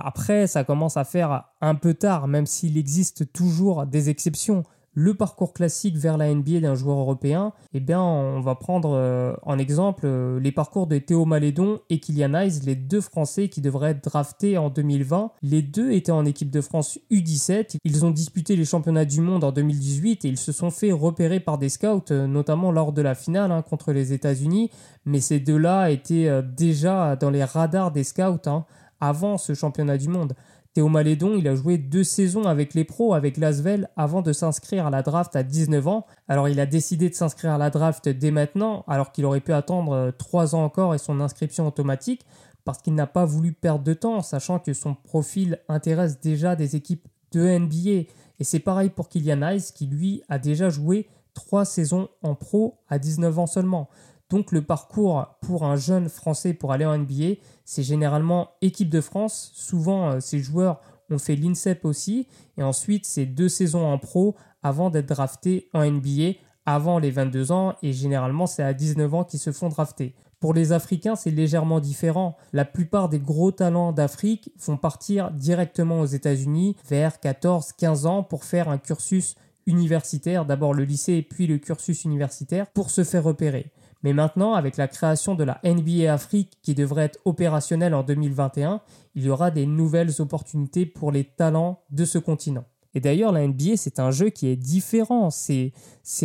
après, 0.00 0.46
ça 0.46 0.62
commence 0.62 0.96
à 0.96 1.04
faire 1.04 1.44
un 1.60 1.74
peu 1.74 1.92
tard, 1.94 2.28
même 2.28 2.46
s'il 2.46 2.76
existe 2.76 3.32
toujours 3.32 3.84
des 3.86 4.10
exceptions. 4.10 4.62
Le 4.94 5.14
parcours 5.14 5.52
classique 5.52 5.96
vers 5.96 6.16
la 6.16 6.34
NBA 6.34 6.60
d'un 6.60 6.74
joueur 6.74 6.98
européen, 6.98 7.52
eh 7.72 7.80
bien, 7.80 8.02
on 8.02 8.40
va 8.40 8.54
prendre 8.56 8.94
euh, 8.94 9.34
en 9.42 9.58
exemple 9.58 10.02
euh, 10.06 10.40
les 10.40 10.50
parcours 10.50 10.86
de 10.86 10.98
Théo 10.98 11.24
Malédon 11.24 11.78
et 11.88 12.00
Kylian 12.00 12.34
Hayes, 12.34 12.60
les 12.64 12.74
deux 12.74 13.00
Français 13.00 13.48
qui 13.48 13.60
devraient 13.60 13.90
être 13.90 14.02
draftés 14.02 14.58
en 14.58 14.70
2020. 14.70 15.30
Les 15.42 15.62
deux 15.62 15.92
étaient 15.92 16.10
en 16.10 16.24
équipe 16.24 16.50
de 16.50 16.60
France 16.60 16.98
U17. 17.12 17.76
Ils 17.84 18.04
ont 18.04 18.10
disputé 18.10 18.56
les 18.56 18.64
championnats 18.64 19.04
du 19.04 19.20
monde 19.20 19.44
en 19.44 19.52
2018 19.52 20.24
et 20.24 20.28
ils 20.28 20.38
se 20.38 20.50
sont 20.50 20.70
fait 20.70 20.90
repérer 20.90 21.38
par 21.38 21.58
des 21.58 21.68
scouts, 21.68 22.10
euh, 22.10 22.26
notamment 22.26 22.72
lors 22.72 22.92
de 22.92 23.02
la 23.02 23.14
finale 23.14 23.52
hein, 23.52 23.62
contre 23.62 23.92
les 23.92 24.12
États-Unis. 24.12 24.70
Mais 25.04 25.20
ces 25.20 25.38
deux-là 25.38 25.90
étaient 25.90 26.42
déjà 26.42 27.16
dans 27.16 27.30
les 27.30 27.44
radars 27.44 27.92
des 27.92 28.04
scouts. 28.04 28.46
Hein 28.46 28.64
avant 29.00 29.38
ce 29.38 29.54
championnat 29.54 29.98
du 29.98 30.08
monde. 30.08 30.34
Théo 30.74 30.88
Malédon, 30.88 31.34
il 31.36 31.48
a 31.48 31.54
joué 31.54 31.78
deux 31.78 32.04
saisons 32.04 32.44
avec 32.44 32.74
les 32.74 32.84
pros, 32.84 33.14
avec 33.14 33.36
Lasvel, 33.36 33.88
avant 33.96 34.22
de 34.22 34.32
s'inscrire 34.32 34.86
à 34.86 34.90
la 34.90 35.02
draft 35.02 35.34
à 35.34 35.42
19 35.42 35.88
ans. 35.88 36.06
Alors 36.28 36.48
il 36.48 36.60
a 36.60 36.66
décidé 36.66 37.08
de 37.08 37.14
s'inscrire 37.14 37.52
à 37.52 37.58
la 37.58 37.70
draft 37.70 38.08
dès 38.08 38.30
maintenant, 38.30 38.84
alors 38.86 39.10
qu'il 39.10 39.24
aurait 39.24 39.40
pu 39.40 39.52
attendre 39.52 39.92
euh, 39.92 40.10
trois 40.12 40.54
ans 40.54 40.62
encore 40.62 40.94
et 40.94 40.98
son 40.98 41.20
inscription 41.20 41.66
automatique, 41.66 42.24
parce 42.64 42.78
qu'il 42.78 42.94
n'a 42.94 43.06
pas 43.06 43.24
voulu 43.24 43.52
perdre 43.52 43.82
de 43.82 43.94
temps, 43.94 44.20
sachant 44.22 44.58
que 44.58 44.72
son 44.72 44.94
profil 44.94 45.58
intéresse 45.68 46.20
déjà 46.20 46.54
des 46.54 46.76
équipes 46.76 47.08
de 47.32 47.40
NBA. 47.40 48.10
Et 48.40 48.44
c'est 48.44 48.60
pareil 48.60 48.90
pour 48.90 49.08
Kylian 49.08 49.42
Hayes, 49.42 49.72
qui 49.74 49.86
lui 49.86 50.22
a 50.28 50.38
déjà 50.38 50.68
joué 50.68 51.08
trois 51.34 51.64
saisons 51.64 52.08
en 52.22 52.34
pro 52.34 52.78
à 52.88 52.98
19 52.98 53.38
ans 53.38 53.46
seulement. 53.46 53.88
Donc 54.30 54.52
le 54.52 54.62
parcours 54.62 55.26
pour 55.40 55.64
un 55.64 55.76
jeune 55.76 56.08
Français 56.08 56.52
pour 56.52 56.72
aller 56.72 56.84
en 56.84 56.98
NBA, 56.98 57.36
c'est 57.64 57.82
généralement 57.82 58.50
équipe 58.60 58.90
de 58.90 59.00
France. 59.00 59.50
Souvent, 59.54 60.10
euh, 60.10 60.20
ces 60.20 60.38
joueurs 60.38 60.80
ont 61.10 61.18
fait 61.18 61.36
l'INSEP 61.36 61.84
aussi. 61.84 62.26
Et 62.58 62.62
ensuite, 62.62 63.06
c'est 63.06 63.26
deux 63.26 63.48
saisons 63.48 63.86
en 63.86 63.98
pro 63.98 64.36
avant 64.62 64.90
d'être 64.90 65.08
draftés 65.08 65.70
en 65.72 65.84
NBA 65.84 66.34
avant 66.66 66.98
les 66.98 67.10
22 67.10 67.52
ans. 67.52 67.74
Et 67.82 67.92
généralement, 67.92 68.46
c'est 68.46 68.62
à 68.62 68.74
19 68.74 69.14
ans 69.14 69.24
qu'ils 69.24 69.40
se 69.40 69.52
font 69.52 69.70
drafter. 69.70 70.14
Pour 70.40 70.54
les 70.54 70.72
Africains, 70.72 71.16
c'est 71.16 71.30
légèrement 71.30 71.80
différent. 71.80 72.36
La 72.52 72.64
plupart 72.64 73.08
des 73.08 73.18
gros 73.18 73.50
talents 73.50 73.92
d'Afrique 73.92 74.52
font 74.56 74.76
partir 74.76 75.32
directement 75.32 76.00
aux 76.00 76.06
États-Unis 76.06 76.76
vers 76.88 77.16
14-15 77.16 78.06
ans 78.06 78.22
pour 78.22 78.44
faire 78.44 78.68
un 78.68 78.78
cursus 78.78 79.34
universitaire, 79.66 80.46
d'abord 80.46 80.74
le 80.74 80.84
lycée 80.84 81.22
puis 81.22 81.46
le 81.46 81.58
cursus 81.58 82.04
universitaire, 82.04 82.68
pour 82.68 82.90
se 82.90 83.02
faire 83.02 83.24
repérer. 83.24 83.72
Mais 84.02 84.12
maintenant, 84.12 84.54
avec 84.54 84.76
la 84.76 84.86
création 84.86 85.34
de 85.34 85.44
la 85.44 85.60
NBA 85.64 86.12
Afrique 86.12 86.58
qui 86.62 86.74
devrait 86.74 87.04
être 87.04 87.18
opérationnelle 87.24 87.94
en 87.94 88.02
2021, 88.02 88.80
il 89.14 89.24
y 89.24 89.30
aura 89.30 89.50
des 89.50 89.66
nouvelles 89.66 90.20
opportunités 90.20 90.86
pour 90.86 91.10
les 91.10 91.24
talents 91.24 91.80
de 91.90 92.04
ce 92.04 92.18
continent. 92.18 92.64
Et 92.94 93.00
d'ailleurs, 93.00 93.32
la 93.32 93.46
NBA, 93.46 93.76
c'est 93.76 93.98
un 93.98 94.10
jeu 94.10 94.30
qui 94.30 94.48
est 94.48 94.56
différent. 94.56 95.30
C'est 95.30 95.72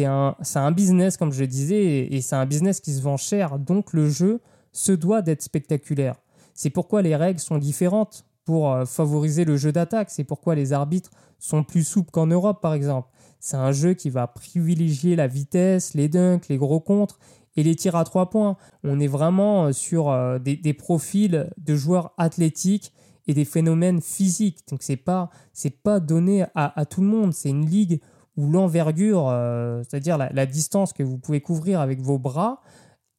un, 0.06 0.36
un 0.56 0.72
business, 0.72 1.18
comme 1.18 1.32
je 1.32 1.44
disais, 1.44 2.13
et 2.13 2.22
c'est 2.22 2.36
un 2.36 2.46
business 2.46 2.80
qui 2.80 2.94
se 2.94 3.01
vend 3.01 3.18
cher. 3.18 3.60
Donc 3.60 3.94
le 3.94 4.10
jeu 4.10 4.39
se 4.72 4.92
doit 4.92 5.22
d'être 5.22 5.42
spectaculaire. 5.42 6.15
C'est 6.53 6.70
pourquoi 6.70 7.01
les 7.01 7.15
règles 7.15 7.39
sont 7.39 7.58
différentes 7.58 8.25
pour 8.46 8.72
euh, 8.72 8.86
favoriser 8.86 9.46
le 9.46 9.58
jeu 9.58 9.72
d'attaque. 9.72 10.10
C'est 10.10 10.24
pourquoi 10.24 10.56
les 10.56 10.74
arbitres 10.74 11.12
sont 11.39 11.63
plus 11.63 11.84
souples 11.84 12.12
qu'en 12.12 12.27
Europe, 12.27 12.62
par 12.62 12.74
exemple. 12.74 13.10
C'est 13.39 13.58
un 13.58 13.72
jeu 13.72 13.94
qui 13.94 14.10
va 14.10 14.27
privilégier 14.27 15.15
la 15.15 15.27
vitesse, 15.27 15.94
les 15.96 16.08
dunks, 16.08 16.48
les 16.48 16.58
gros 16.58 16.80
contres 16.80 17.20
et 17.55 17.63
les 17.63 17.75
tirs 17.75 17.95
à 17.95 18.03
trois 18.03 18.29
points. 18.29 18.57
On 18.83 19.00
est 19.00 19.07
vraiment 19.07 19.65
euh, 19.65 19.72
sur 19.72 20.10
euh, 20.10 20.39
des, 20.39 20.74
profils 20.74 21.50
de 21.57 21.75
joueurs 21.75 22.13
athlétiques 22.17 22.93
et 23.27 23.33
des 23.33 23.45
phénomènes 23.45 24.01
physiques. 24.01 24.60
Donc 24.69 24.83
c'est 24.83 24.98
pas 24.98 25.29
c'est 25.53 25.81
pas 25.81 26.00
donné 26.00 26.45
à, 26.55 26.86
tout 26.86 27.01
le 27.01 27.07
monde. 27.07 27.33
C'est 27.33 27.50
une 27.50 27.65
ligue 27.65 28.01
où 28.36 28.50
l'envergure, 28.50 29.29
euh, 29.29 29.81
c'est-à-dire 29.83 30.17
la, 30.17 30.45
distance 30.45 30.91
que 30.91 31.03
vous 31.03 31.17
pouvez 31.17 31.39
couvrir 31.39 31.79
avec 31.79 32.01
vos 32.01 32.17
bras, 32.17 32.62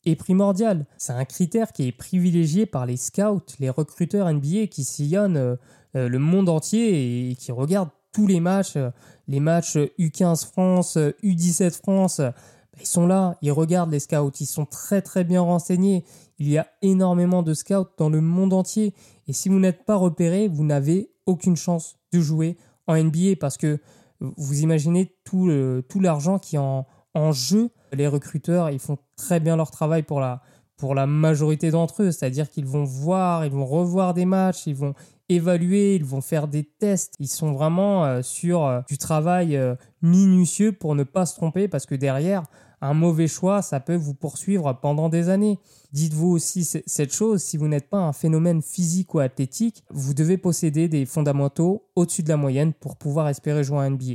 est 0.05 0.17
primordiale. 0.17 0.85
C'est 0.99 1.15
un 1.15 1.25
critère 1.25 1.73
qui 1.73 1.89
est 1.89 1.93
privilégié 1.93 2.67
par 2.67 2.85
les 2.85 2.99
scouts, 2.99 3.41
les 3.61 3.71
recruteurs 3.71 4.31
NBA 4.31 4.67
qui 4.67 4.85
sillonnent 4.85 5.57
le 5.95 6.19
monde 6.19 6.51
entier 6.51 7.31
et 7.31 7.37
qui 7.37 7.53
regardent 7.53 7.93
tous 8.13 8.27
les 8.27 8.41
matchs, 8.41 8.77
les 9.29 9.41
matchs 9.41 9.77
U15 9.99 10.47
France, 10.47 10.99
U17 10.99 11.81
France. 11.81 12.21
Ils 12.81 12.87
sont 12.87 13.07
là, 13.07 13.37
ils 13.43 13.53
regardent 13.53 13.93
les 13.93 14.01
scouts, 14.01 14.33
ils 14.41 14.47
sont 14.47 14.67
très 14.67 15.03
très 15.03 15.25
bien 15.25 15.41
renseignés. 15.41 16.05
Il 16.39 16.49
y 16.49 16.59
a 16.59 16.67
énormément 16.83 17.43
de 17.43 17.55
scouts 17.55 17.87
dans 17.99 18.09
le 18.09 18.21
monde 18.21 18.53
entier. 18.53 18.95
Et 19.29 19.33
si 19.33 19.49
vous 19.49 19.59
n'êtes 19.59 19.85
pas 19.85 19.97
repéré, 19.97 20.49
vous 20.49 20.65
n'avez 20.65 21.11
aucune 21.27 21.57
chance 21.57 21.97
de 22.13 22.21
jouer 22.21 22.57
en 22.87 22.97
NBA 22.97 23.37
parce 23.41 23.57
que 23.57 23.79
vous 24.21 24.63
imaginez 24.63 25.15
tout, 25.25 25.51
tout 25.89 26.01
l'argent 26.01 26.39
qui 26.39 26.57
est 26.57 26.59
en, 26.59 27.33
jeu. 27.33 27.71
Les 27.93 28.09
recruteurs, 28.09 28.71
ils 28.71 28.81
font 28.81 28.99
très 29.17 29.39
bien 29.39 29.57
leur 29.57 29.71
travail 29.71 30.03
pour 30.03 30.21
la, 30.21 30.43
pour 30.77 30.95
la 30.95 31.07
majorité 31.07 31.71
d'entre 31.71 32.03
eux. 32.03 32.11
C'est-à-dire 32.11 32.51
qu'ils 32.51 32.67
vont 32.67 32.85
voir, 32.85 33.45
ils 33.45 33.53
vont 33.53 33.67
revoir 33.67 34.15
des 34.15 34.25
matchs, 34.25 34.67
ils 34.67 34.75
vont 34.75 34.95
évaluer, 35.29 35.95
ils 35.95 36.05
vont 36.05 36.21
faire 36.21 36.49
des 36.49 36.65
tests. 36.65 37.15
Ils 37.19 37.29
sont 37.29 37.53
vraiment 37.53 38.05
euh, 38.05 38.23
sur 38.23 38.65
euh, 38.65 38.81
du 38.89 38.99
travail 38.99 39.57
euh, 39.57 39.75
minutieux 40.03 40.73
pour 40.73 40.95
ne 40.95 41.05
pas 41.05 41.27
se 41.27 41.35
tromper 41.35 41.69
parce 41.69 41.87
que 41.87 41.95
derrière, 41.95 42.43
un 42.81 42.95
mauvais 42.95 43.29
choix, 43.29 43.63
ça 43.63 43.81
peut 43.81 43.95
vous 43.95 44.15
poursuivre 44.15 44.73
pendant 44.81 45.09
des 45.09 45.29
années. 45.29 45.59
Dites-vous 45.93 46.29
aussi 46.29 46.65
cette 46.65 47.13
chose, 47.13 47.43
si 47.43 47.57
vous 47.57 47.69
n'êtes 47.69 47.89
pas 47.89 47.99
un 47.99 48.13
phénomène 48.13 48.63
physique 48.63 49.15
ou 49.15 49.21
athlétique, 49.21 49.85
vous 49.91 50.15
devez 50.15 50.39
posséder 50.39 50.89
des 50.89 51.07
fondamentaux 51.07 51.89
au-dessus 51.97 52.23
de 52.23 52.29
la 52.29 52.37
moyenne 52.37 52.73
pour 52.73 52.97
pouvoir 52.97 53.29
espérer 53.29 53.65
jouer 53.65 53.79
en 53.79 53.91
NBA. 53.91 54.15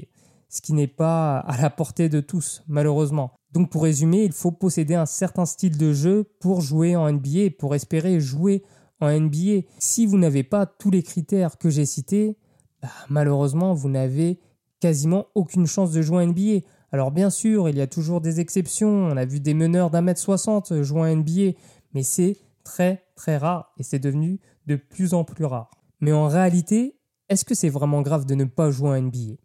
Ce 0.50 0.62
qui 0.62 0.74
n'est 0.74 0.88
pas 0.88 1.38
à 1.40 1.62
la 1.62 1.70
portée 1.70 2.10
de 2.10 2.20
tous, 2.20 2.64
malheureusement. 2.68 3.32
Donc 3.52 3.72
pour 3.72 3.84
résumer, 3.84 4.24
il 4.24 4.32
faut 4.32 4.52
posséder 4.52 4.96
un 4.96 5.06
certain 5.06 5.46
style 5.46 5.78
de 5.78 5.94
jeu 5.94 6.26
pour 6.40 6.62
jouer 6.62 6.96
en 6.96 7.12
NBA, 7.12 7.52
pour 7.58 7.76
espérer 7.76 8.20
jouer 8.20 8.64
en 9.00 9.12
NBA. 9.12 9.62
Si 9.80 10.06
vous 10.06 10.18
n'avez 10.18 10.44
pas 10.44 10.66
tous 10.66 10.92
les 10.92 11.04
critères 11.04 11.58
que 11.58 11.70
j'ai 11.70 11.86
cités, 11.86 12.38
bah, 12.82 12.90
malheureusement, 13.10 13.74
vous 13.74 13.90
n'avez 13.90 14.40
quasiment 14.80 15.28
aucune 15.36 15.66
chance 15.66 15.92
de 15.92 16.02
jouer 16.02 16.24
en 16.24 16.28
NBA. 16.28 16.66
Alors 16.92 17.12
bien 17.12 17.30
sûr, 17.30 17.70
il 17.70 17.78
y 17.78 17.82
a 17.82 17.88
toujours 17.88 18.22
des 18.22 18.40
exceptions. 18.40 18.90
On 18.90 19.18
a 19.18 19.26
vu 19.26 19.40
des 19.40 19.54
meneurs 19.54 19.90
d'un 19.90 20.02
mètre 20.02 20.20
soixante 20.20 20.82
jouer 20.82 21.02
en 21.02 21.16
NBA, 21.16 21.58
mais 21.94 22.04
c'est 22.04 22.38
très 22.64 23.04
très 23.16 23.38
rare 23.38 23.74
et 23.78 23.84
c'est 23.84 24.00
devenu 24.00 24.40
de 24.68 24.76
plus 24.76 25.14
en 25.14 25.24
plus 25.24 25.46
rare. 25.46 25.72
Mais 26.02 26.12
en 26.12 26.28
réalité, 26.28 26.98
est-ce 27.30 27.46
que 27.46 27.56
c'est 27.56 27.70
vraiment 27.70 28.02
grave 28.02 28.26
de 28.26 28.36
ne 28.36 28.46
pas 28.46 28.72
jouer 28.72 28.90
en 28.90 29.02
NBA 29.02 29.36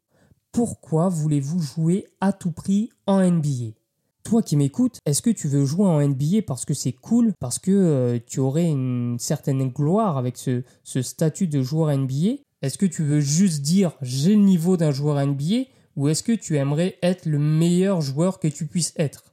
Pourquoi 0.52 1.08
voulez-vous 1.08 1.60
jouer 1.60 2.06
à 2.20 2.32
tout 2.32 2.52
prix 2.52 2.90
en 3.06 3.20
NBA 3.22 3.74
toi 4.24 4.42
qui 4.42 4.56
m'écoutes, 4.56 5.00
est-ce 5.04 5.20
que 5.20 5.28
tu 5.28 5.48
veux 5.48 5.66
jouer 5.66 5.86
en 5.86 6.00
NBA 6.00 6.42
parce 6.46 6.64
que 6.64 6.72
c'est 6.72 6.92
cool, 6.92 7.34
parce 7.40 7.58
que 7.58 7.70
euh, 7.70 8.18
tu 8.26 8.40
aurais 8.40 8.64
une 8.64 9.18
certaine 9.18 9.68
gloire 9.68 10.16
avec 10.16 10.38
ce 10.38 10.62
statut 11.02 11.46
de 11.46 11.60
joueur 11.60 11.94
NBA 11.94 12.38
Est-ce 12.62 12.78
que 12.78 12.86
tu 12.86 13.04
veux 13.04 13.20
juste 13.20 13.60
dire 13.60 13.92
j'ai 14.00 14.34
le 14.34 14.40
niveau 14.42 14.78
d'un 14.78 14.92
joueur 14.92 15.24
NBA 15.24 15.66
ou 15.96 16.08
est-ce 16.08 16.22
que 16.22 16.32
tu 16.32 16.56
aimerais 16.56 16.98
être 17.02 17.26
le 17.26 17.38
meilleur 17.38 18.00
joueur 18.00 18.40
que 18.40 18.48
tu 18.48 18.66
puisses 18.66 18.94
être? 18.96 19.24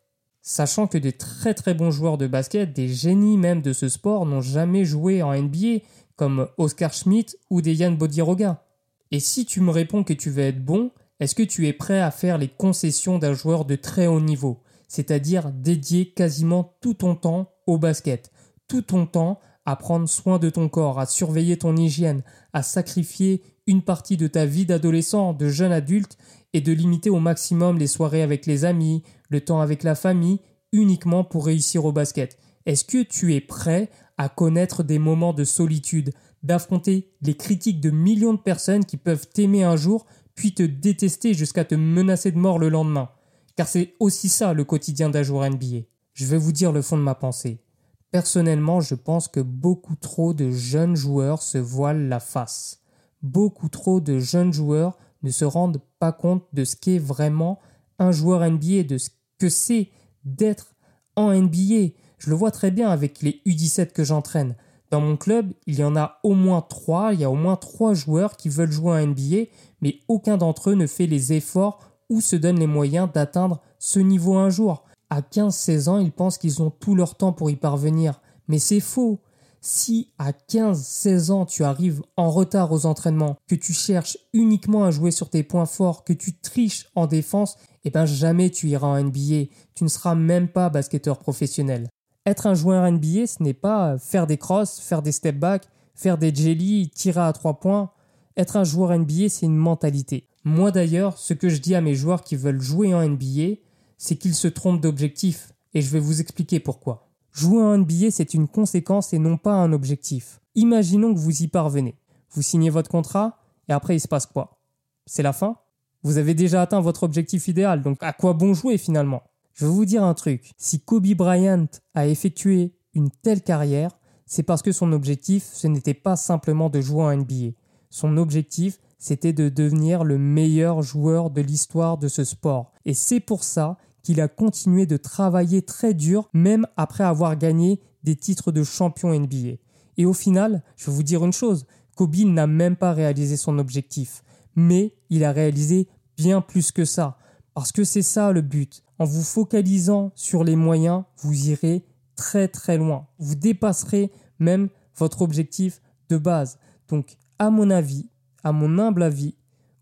Sachant 0.41 0.88
que 0.88 0.98
de 0.98 1.12
très 1.12 1.53
très 1.53 1.74
bons 1.74 1.91
joueurs 1.91 2.18
de 2.18 2.27
basket, 2.27 2.74
des 2.74 2.88
génies 2.88 3.38
même 3.38 3.62
de 3.62 3.74
ce 3.74 3.89
sport, 3.89 4.25
n'ont 4.25 4.41
jamais 4.41 4.86
joué 4.86 5.22
en 5.22 5.34
NBA, 5.34 5.84
comme 6.15 6.48
Oscar 6.58 6.94
Schmidt 6.94 7.36
ou 7.50 7.62
des 7.62 7.89
Bodiroga. 7.89 8.63
Et 9.12 9.20
si 9.20 9.46
tu 9.46 9.62
me 9.62 9.72
réponds 9.72 10.03
que 10.03 10.13
tu 10.13 10.30
veux 10.30 10.44
être 10.44 10.63
bon, 10.63 10.91
est-ce 11.20 11.36
que 11.36 11.44
tu 11.44 11.68
es 11.68 11.74
prêt 11.74 12.01
à 12.01 12.10
faire 12.10 12.38
les 12.38 12.48
concessions 12.48 13.20
d'un 13.20 13.34
joueur 13.34 13.65
de 13.65 13.75
très 13.75 14.08
haut 14.08 14.22
niveau, 14.22 14.62
c'est-à-dire 14.88 15.51
dédier 15.51 16.12
quasiment 16.12 16.75
tout 16.82 16.96
ton 16.96 17.15
temps 17.15 17.51
au 17.68 17.77
basket, 17.77 18.32
tout 18.68 18.82
ton 18.82 19.06
temps 19.06 19.39
à 19.65 19.75
prendre 19.75 20.10
soin 20.10 20.39
de 20.39 20.50
ton 20.50 20.70
corps, 20.70 21.00
à 21.00 21.06
surveiller 21.06 21.58
ton 21.58 21.76
hygiène, 21.76 22.24
à 22.54 22.63
sacrifier 22.63 23.43
une 23.67 23.84
partie 23.84 24.17
de 24.17 24.28
ta 24.28 24.45
vie 24.45 24.65
d'adolescent, 24.65 25.34
de 25.34 25.47
jeune 25.47 25.71
adulte 25.71 26.17
et 26.53 26.61
de 26.61 26.71
limiter 26.71 27.09
au 27.09 27.19
maximum 27.19 27.77
les 27.77 27.87
soirées 27.87 28.21
avec 28.21 28.45
les 28.45 28.65
amis, 28.65 29.03
le 29.29 29.41
temps 29.41 29.61
avec 29.61 29.83
la 29.83 29.95
famille, 29.95 30.39
uniquement 30.71 31.23
pour 31.23 31.45
réussir 31.45 31.85
au 31.85 31.91
basket. 31.91 32.37
Est-ce 32.65 32.85
que 32.85 33.03
tu 33.03 33.33
es 33.33 33.41
prêt 33.41 33.89
à 34.17 34.29
connaître 34.29 34.83
des 34.83 34.99
moments 34.99 35.33
de 35.33 35.43
solitude, 35.43 36.11
d'affronter 36.43 37.11
les 37.21 37.35
critiques 37.35 37.81
de 37.81 37.89
millions 37.89 38.33
de 38.33 38.39
personnes 38.39 38.85
qui 38.85 38.97
peuvent 38.97 39.27
t'aimer 39.27 39.63
un 39.63 39.75
jour, 39.75 40.05
puis 40.35 40.53
te 40.53 40.63
détester 40.63 41.33
jusqu'à 41.33 41.65
te 41.65 41.75
menacer 41.75 42.31
de 42.31 42.37
mort 42.37 42.59
le 42.59 42.69
lendemain? 42.69 43.09
Car 43.55 43.67
c'est 43.67 43.95
aussi 43.99 44.29
ça 44.29 44.53
le 44.53 44.63
quotidien 44.63 45.09
d'un 45.09 45.23
joueur 45.23 45.49
NBA. 45.49 45.85
Je 46.13 46.25
vais 46.25 46.37
vous 46.37 46.51
dire 46.51 46.71
le 46.71 46.81
fond 46.81 46.97
de 46.97 47.03
ma 47.03 47.15
pensée. 47.15 47.63
Personnellement, 48.11 48.81
je 48.81 48.95
pense 48.95 49.27
que 49.27 49.39
beaucoup 49.39 49.95
trop 49.95 50.33
de 50.33 50.51
jeunes 50.51 50.95
joueurs 50.95 51.41
se 51.41 51.57
voilent 51.57 52.09
la 52.09 52.19
face. 52.19 52.81
Beaucoup 53.21 53.69
trop 53.69 54.01
de 54.01 54.19
jeunes 54.19 54.51
joueurs 54.53 54.97
ne 55.23 55.31
se 55.31 55.45
rendent 55.45 55.81
pas 55.99 56.12
compte 56.12 56.43
de 56.53 56.63
ce 56.63 56.75
qu'est 56.75 56.99
vraiment 56.99 57.60
un 57.99 58.12
joueur 58.12 58.49
NBA, 58.49 58.84
de 58.84 58.97
ce 58.97 59.10
que 59.38 59.49
c'est 59.49 59.89
d'être 60.23 60.75
en 61.15 61.34
NBA. 61.34 61.93
Je 62.17 62.29
le 62.29 62.36
vois 62.36 62.51
très 62.51 62.71
bien 62.71 62.89
avec 62.89 63.21
les 63.21 63.41
U17 63.45 63.91
que 63.91 64.03
j'entraîne. 64.03 64.55
Dans 64.91 65.01
mon 65.01 65.15
club, 65.15 65.53
il 65.67 65.75
y 65.75 65.84
en 65.84 65.95
a 65.95 66.19
au 66.23 66.34
moins 66.34 66.62
trois, 66.62 67.13
il 67.13 67.21
y 67.21 67.23
a 67.23 67.31
au 67.31 67.36
moins 67.36 67.55
trois 67.55 67.93
joueurs 67.93 68.36
qui 68.36 68.49
veulent 68.49 68.71
jouer 68.71 68.91
en 68.91 69.07
NBA, 69.07 69.49
mais 69.81 69.99
aucun 70.07 70.38
d'entre 70.38 70.71
eux 70.71 70.75
ne 70.75 70.86
fait 70.86 71.07
les 71.07 71.34
efforts 71.34 71.79
ou 72.10 72.19
se 72.19 72.36
donne 72.36 72.60
les 72.60 72.67
moyens 72.67 73.10
d'atteindre 73.12 73.62
ce 73.79 73.99
niveau 73.99 74.36
un 74.36 74.49
jour. 74.49 74.84
À 75.10 75.21
15-16 75.21 75.89
ans, 75.89 75.97
ils 75.97 76.12
pensent 76.12 76.38
qu'ils 76.38 76.62
ont 76.62 76.69
tout 76.69 76.93
leur 76.93 77.15
temps 77.15 77.31
pour 77.31 77.49
y 77.49 77.55
parvenir. 77.55 78.21
Mais 78.47 78.60
c'est 78.60 78.81
faux. 78.81 79.19
Si 79.63 80.12
à 80.17 80.32
15-16 80.32 81.30
ans 81.30 81.45
tu 81.45 81.63
arrives 81.63 82.02
en 82.17 82.32
retard 82.32 82.71
aux 82.71 82.88
entraînements, 82.88 83.38
que 83.47 83.54
tu 83.54 83.74
cherches 83.74 84.17
uniquement 84.34 84.86
à 84.86 84.91
jouer 84.91 85.12
sur 85.12 85.30
tes 85.30 85.43
points 85.43 85.67
forts, 85.67 86.04
que 86.04 86.13
tu 86.13 86.34
triches 86.34 86.88
en 86.95 87.06
défense, 87.06 87.58
eh 87.84 87.91
ben 87.91 88.06
jamais 88.06 88.50
tu 88.50 88.69
iras 88.69 88.88
en 88.88 89.04
NBA. 89.04 89.52
Tu 89.76 89.84
ne 89.84 89.89
seras 89.89 90.15
même 90.15 90.47
pas 90.47 90.71
basketteur 90.71 91.19
professionnel. 91.19 91.89
Être 92.26 92.47
un 92.47 92.56
joueur 92.56 92.91
NBA, 92.91 93.28
ce 93.28 93.43
n'est 93.43 93.54
pas 93.54 94.00
faire 94.00 94.26
des 94.26 94.38
crosses, 94.38 94.80
faire 94.80 95.04
des 95.04 95.12
step 95.12 95.38
back, 95.38 95.67
faire 95.93 96.17
des 96.17 96.34
jelly, 96.34 96.89
tirer 96.89 97.21
à 97.21 97.32
trois 97.32 97.60
points. 97.60 97.91
Être 98.38 98.58
un 98.58 98.63
joueur 98.63 98.97
NBA, 98.97 99.30
c'est 99.30 99.45
une 99.45 99.58
mentalité. 99.58 100.28
Moi 100.43 100.71
d'ailleurs, 100.71 101.19
ce 101.19 101.36
que 101.36 101.50
je 101.50 101.62
dis 101.62 101.76
à 101.76 101.82
mes 101.82 101.93
joueurs 101.93 102.24
qui 102.24 102.36
veulent 102.36 102.62
jouer 102.62 102.95
en 102.95 103.08
NBA, 103.08 103.58
c'est 104.00 104.15
qu'ils 104.15 104.34
se 104.34 104.47
trompent 104.47 104.82
d'objectif. 104.82 105.54
Et 105.76 105.82
je 105.82 105.89
vais 105.91 106.00
vous 106.00 106.19
expliquer 106.19 106.60
pourquoi. 106.60 107.11
Jouer 107.34 107.62
en 107.62 107.78
NBA, 107.78 108.12
c'est 108.12 108.34
une 108.34 108.48
conséquence 108.48 109.13
et 109.13 109.20
non 109.20 109.38
pas 109.38 109.54
un 109.54 109.72
objectif. 109.72 110.41
Imaginons 110.56 111.13
que 111.13 111.20
vous 111.20 111.44
y 111.44 111.48
parvenez. 111.48 111.96
Vous 112.32 112.41
signez 112.41 112.70
votre 112.70 112.89
contrat 112.89 113.38
et 113.70 113.74
après 113.74 113.96
il 113.96 114.00
se 114.00 114.08
passe 114.08 114.26
quoi? 114.26 114.60
C'est 115.06 115.24
la 115.24 115.34
fin? 115.34 115.58
Vous 116.04 116.17
avez 116.17 116.34
déjà 116.34 116.62
atteint 116.62 116.82
votre 116.82 117.04
objectif 117.04 117.48
idéal, 117.48 117.82
donc 117.82 117.98
à 118.02 118.12
quoi 118.12 118.34
bon 118.34 118.54
jouer 118.54 118.78
finalement? 118.78 119.24
Je 119.54 119.65
vais 119.65 119.72
vous 119.72 119.86
dire 119.86 120.04
un 120.04 120.13
truc. 120.13 120.52
Si 120.58 120.80
Kobe 120.80 121.13
Bryant 121.13 121.67
a 121.94 122.08
effectué 122.08 122.74
une 122.94 123.10
telle 123.10 123.41
carrière, 123.41 123.91
c'est 124.26 124.44
parce 124.44 124.62
que 124.62 124.72
son 124.72 124.91
objectif, 124.91 125.48
ce 125.52 125.67
n'était 125.67 125.94
pas 125.94 126.15
simplement 126.15 126.70
de 126.70 126.82
jouer 126.82 127.04
en 127.04 127.15
NBA. 127.15 127.52
Son 127.89 128.17
objectif, 128.17 128.80
c'était 128.98 129.34
de 129.34 129.50
devenir 129.50 130.04
le 130.04 130.17
meilleur 130.17 130.82
joueur 130.82 131.30
de 131.30 131.41
l'histoire 131.41 131.98
de 131.98 132.08
ce 132.08 132.24
sport. 132.24 132.72
Et 132.86 132.94
c'est 132.94 133.20
pour 133.20 133.44
ça 133.44 133.78
qu'il 134.03 134.21
a 134.21 134.27
continué 134.27 134.85
de 134.85 134.97
travailler 134.97 135.61
très 135.61 135.93
dur 135.93 136.29
même 136.33 136.65
après 136.77 137.03
avoir 137.03 137.37
gagné 137.37 137.79
des 138.03 138.15
titres 138.15 138.51
de 138.51 138.63
champion 138.63 139.17
NBA. 139.17 139.57
Et 139.97 140.05
au 140.05 140.13
final, 140.13 140.63
je 140.77 140.85
vais 140.87 140.91
vous 140.91 141.03
dire 141.03 141.23
une 141.23 141.33
chose, 141.33 141.65
Kobe 141.95 142.15
n'a 142.15 142.47
même 142.47 142.75
pas 142.75 142.93
réalisé 142.93 143.37
son 143.37 143.59
objectif, 143.59 144.23
mais 144.55 144.95
il 145.09 145.23
a 145.23 145.31
réalisé 145.31 145.87
bien 146.17 146.41
plus 146.41 146.71
que 146.71 146.85
ça, 146.85 147.17
parce 147.53 147.71
que 147.71 147.83
c'est 147.83 148.01
ça 148.01 148.31
le 148.31 148.41
but. 148.41 148.83
En 148.97 149.05
vous 149.05 149.23
focalisant 149.23 150.11
sur 150.15 150.43
les 150.43 150.55
moyens, 150.55 151.03
vous 151.17 151.49
irez 151.49 151.83
très 152.15 152.47
très 152.47 152.77
loin. 152.77 153.07
Vous 153.19 153.35
dépasserez 153.35 154.11
même 154.39 154.69
votre 154.95 155.21
objectif 155.21 155.81
de 156.09 156.17
base. 156.17 156.59
Donc, 156.87 157.17
à 157.39 157.49
mon 157.49 157.69
avis, 157.69 158.09
à 158.43 158.51
mon 158.51 158.77
humble 158.77 159.03
avis, 159.03 159.35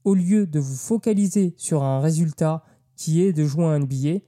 au 0.03 0.13
lieu 0.13 0.47
de 0.47 0.59
vous 0.59 0.75
focaliser 0.75 1.53
sur 1.57 1.83
un 1.83 1.99
résultat, 1.99 2.63
qui 2.99 3.23
est 3.23 3.31
de 3.31 3.45
jouer 3.45 3.63
un 3.63 3.79
NBA, 3.79 4.19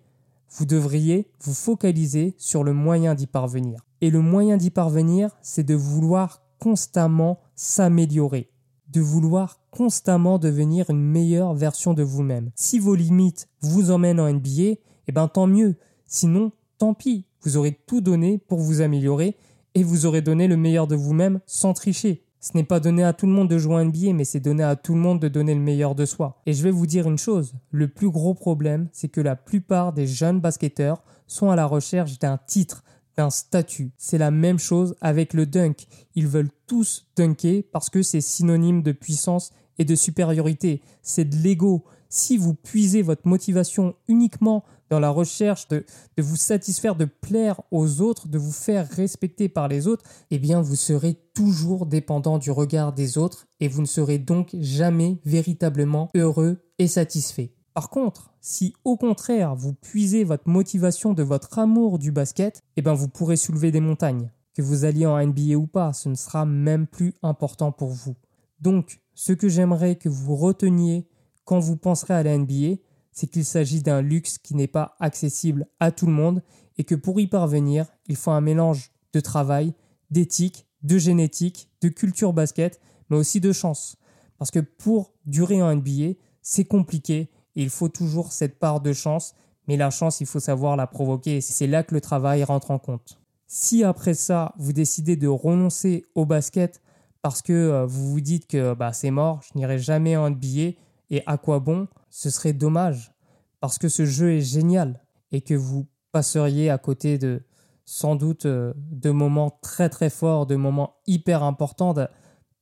vous 0.50 0.66
devriez 0.66 1.30
vous 1.42 1.54
focaliser 1.54 2.36
sur 2.38 2.64
le 2.64 2.72
moyen 2.72 3.16
d'y 3.16 3.28
parvenir. 3.28 3.86
Et 4.00 4.10
le 4.10 4.22
moyen 4.22 4.56
d'y 4.56 4.70
parvenir, 4.70 5.38
c'est 5.42 5.66
de 5.66 5.76
vouloir 5.76 6.42
constamment 6.58 7.42
s'améliorer, 7.54 8.50
de 8.88 9.02
vouloir 9.02 9.60
constamment 9.72 10.40
devenir 10.40 10.90
une 10.90 11.02
meilleure 11.02 11.54
version 11.54 11.94
de 11.94 12.02
vous-même. 12.02 12.50
Si 12.56 12.80
vos 12.80 12.96
limites 12.96 13.50
vous 13.60 13.92
emmènent 13.92 14.22
en 14.22 14.32
NBA, 14.32 14.78
eh 15.08 15.12
ben 15.12 15.28
tant 15.28 15.48
mieux. 15.48 15.76
Sinon, 16.08 16.54
tant 16.78 16.94
pis. 16.94 17.26
Vous 17.42 17.58
aurez 17.58 17.78
tout 17.86 18.00
donné 18.00 18.38
pour 18.38 18.60
vous 18.60 18.80
améliorer 18.80 19.36
et 19.76 19.84
vous 19.84 20.06
aurez 20.06 20.22
donné 20.22 20.48
le 20.48 20.56
meilleur 20.56 20.88
de 20.88 20.96
vous-même 20.96 21.42
sans 21.46 21.74
tricher. 21.74 22.24
Ce 22.44 22.54
n'est 22.56 22.64
pas 22.64 22.80
donné 22.80 23.04
à 23.04 23.14
tout 23.14 23.28
le 23.28 23.32
monde 23.32 23.50
de 23.50 23.60
jouer 23.60 23.76
en 23.76 23.86
NBA, 23.86 24.14
mais 24.14 24.26
c'est 24.26 24.40
donné 24.40 24.64
à 24.64 24.76
tout 24.76 24.96
le 24.96 25.00
monde 25.00 25.20
de 25.20 25.28
donner 25.28 25.54
le 25.54 25.62
meilleur 25.62 25.94
de 25.94 26.06
soi. 26.06 26.42
Et 26.48 26.54
je 26.54 26.64
vais 26.64 26.72
vous 26.72 26.88
dire 26.88 27.08
une 27.08 27.20
chose, 27.20 27.54
le 27.70 27.88
plus 27.88 28.10
gros 28.10 28.34
problème, 28.34 28.90
c'est 28.92 29.10
que 29.10 29.22
la 29.22 29.36
plupart 29.36 29.94
des 29.94 30.08
jeunes 30.08 30.40
basketteurs 30.40 31.04
sont 31.28 31.52
à 31.52 31.56
la 31.56 31.68
recherche 31.68 32.18
d'un 32.18 32.40
titre, 32.40 32.84
d'un 33.16 33.30
statut. 33.30 33.92
C'est 34.00 34.18
la 34.18 34.32
même 34.32 34.58
chose 34.58 34.96
avec 35.02 35.36
le 35.36 35.46
dunk. 35.46 35.86
Ils 36.16 36.28
veulent 36.28 36.50
tous 36.66 37.06
dunker 37.16 37.62
parce 37.72 37.92
que 37.92 38.02
c'est 38.02 38.22
synonyme 38.22 38.82
de 38.82 38.92
puissance 38.92 39.52
et 39.78 39.86
de 39.86 39.94
supériorité. 39.94 40.82
C'est 41.04 41.26
de 41.26 41.36
l'ego. 41.36 41.86
Si 42.10 42.38
vous 42.38 42.56
puisez 42.56 43.04
votre 43.04 43.28
motivation 43.28 43.94
uniquement 44.08 44.64
dans 44.92 45.00
la 45.00 45.10
recherche 45.10 45.70
de, 45.70 45.86
vous 46.18 46.36
satisfaire, 46.36 46.96
de 46.96 47.06
plaire 47.06 47.62
aux 47.72 48.02
autres, 48.02 48.28
de 48.28 48.38
vous 48.38 48.52
faire 48.52 48.88
respecter 48.90 49.48
par 49.48 49.70
les 49.70 49.88
autres, 49.88 50.04
eh 50.32 50.38
bien 50.38 50.62
vous 50.62 50.76
serez 50.76 51.18
toujours 51.34 51.86
dépendant 51.86 52.38
du 52.38 52.52
regard 52.52 52.92
des 52.92 53.18
autres 53.18 53.48
et 53.62 53.70
vous 53.70 53.82
ne 53.82 53.88
serez 53.88 54.20
donc 54.20 54.50
jamais 54.60 55.18
véritablement 55.24 56.10
heureux 56.14 56.58
et 56.78 56.90
satisfait. 56.90 57.54
Par 57.74 57.90
contre, 57.90 58.34
si 58.42 58.74
au 58.84 58.98
contraire 58.98 59.56
vous 59.56 59.74
puisez 59.74 60.26
votre 60.26 60.50
motivation 60.50 61.14
de 61.14 61.24
votre 61.24 61.58
amour 61.58 61.98
du 61.98 62.12
basket, 62.12 62.62
eh 62.76 62.82
bien 62.82 62.94
vous 62.94 63.08
pourrez 63.08 63.38
soulever 63.38 63.72
des 63.72 63.80
montagnes. 63.80 64.30
Que 64.54 64.62
vous 64.62 64.84
alliez 64.84 65.06
en 65.06 65.26
NBA 65.26 65.56
ou 65.56 65.68
pas, 65.68 65.94
ce 65.94 66.10
ne 66.10 66.16
sera 66.16 66.46
même 66.46 66.86
plus 66.86 67.14
important 67.24 67.72
pour 67.72 67.92
vous. 67.92 68.18
Donc, 68.60 69.00
ce 69.16 69.32
que 69.32 69.48
j'aimerais 69.48 69.96
que 69.96 70.10
vous 70.10 70.36
reteniez 70.36 71.08
quand 71.46 71.60
vous 71.60 71.78
penserez 71.78 72.14
à 72.14 72.24
la 72.24 72.38
NBA, 72.38 72.76
c'est 73.12 73.28
qu'il 73.28 73.46
s'agit 73.46 73.82
d'un 73.82 74.02
luxe 74.02 74.38
qui 74.38 74.56
n'est 74.56 74.68
pas 74.68 74.96
accessible 75.00 75.68
à 75.80 75.92
tout 75.92 76.06
le 76.06 76.14
monde 76.14 76.42
et 76.78 76.84
que 76.84 76.96
pour 76.96 77.20
y 77.20 77.28
parvenir, 77.28 77.86
il 78.08 78.16
faut 78.16 78.32
un 78.32 78.42
mélange 78.42 78.92
de 79.14 79.20
travail, 79.20 79.74
d'éthique, 80.10 80.66
de 80.84 80.98
génétique, 80.98 81.70
de 81.82 81.90
culture 81.90 82.34
basket, 82.34 82.80
mais 83.10 83.18
aussi 83.18 83.40
de 83.40 83.52
chance. 83.52 83.98
Parce 84.38 84.52
que 84.52 84.60
pour 84.60 85.14
durer 85.26 85.62
en 85.62 85.76
NBA, 85.76 86.14
c'est 86.42 86.66
compliqué 86.66 87.30
et 87.56 87.62
il 87.62 87.70
faut 87.70 87.90
toujours 87.90 88.32
cette 88.32 88.58
part 88.58 88.82
de 88.82 88.94
chance, 88.94 89.36
mais 89.68 89.78
la 89.78 89.90
chance, 89.90 90.22
il 90.22 90.28
faut 90.28 90.40
savoir 90.40 90.76
la 90.76 90.88
provoquer 90.88 91.38
et 91.38 91.42
c'est 91.42 91.68
là 91.68 91.84
que 91.84 91.94
le 91.94 92.02
travail 92.02 92.44
rentre 92.44 92.72
en 92.72 92.80
compte. 92.80 93.20
Si 93.46 93.84
après 93.84 94.14
ça, 94.14 94.54
vous 94.58 94.74
décidez 94.74 95.18
de 95.18 95.28
renoncer 95.28 96.06
au 96.16 96.26
basket 96.26 96.82
parce 97.22 97.42
que 97.42 97.54
euh, 97.54 97.86
vous 97.86 98.10
vous 98.10 98.22
dites 98.22 98.48
que 98.48 98.74
bah, 98.74 98.94
c'est 98.94 99.12
mort, 99.12 99.42
je 99.44 99.58
n'irai 99.58 99.78
jamais 99.78 100.18
en 100.18 100.30
NBA, 100.30 100.78
et 101.10 101.24
à 101.26 101.38
quoi 101.38 101.60
bon? 101.60 101.88
Ce 102.12 102.30
serait 102.30 102.54
dommage, 102.54 103.16
parce 103.60 103.80
que 103.80 103.90
ce 103.90 104.06
jeu 104.06 104.34
est 104.34 104.42
génial 104.42 105.02
et 105.32 105.42
que 105.42 105.56
vous 105.56 105.88
passeriez 106.12 106.70
à 106.70 106.78
côté 106.78 107.18
de 107.18 107.42
sans 107.86 108.16
doute 108.16 108.46
euh, 108.46 108.74
de 108.78 109.10
moments 109.10 109.58
très 109.62 109.90
très 109.90 110.10
forts, 110.10 110.46
de 110.46 110.56
moments 110.56 110.98
hyper 111.08 111.44
importants, 111.44 111.96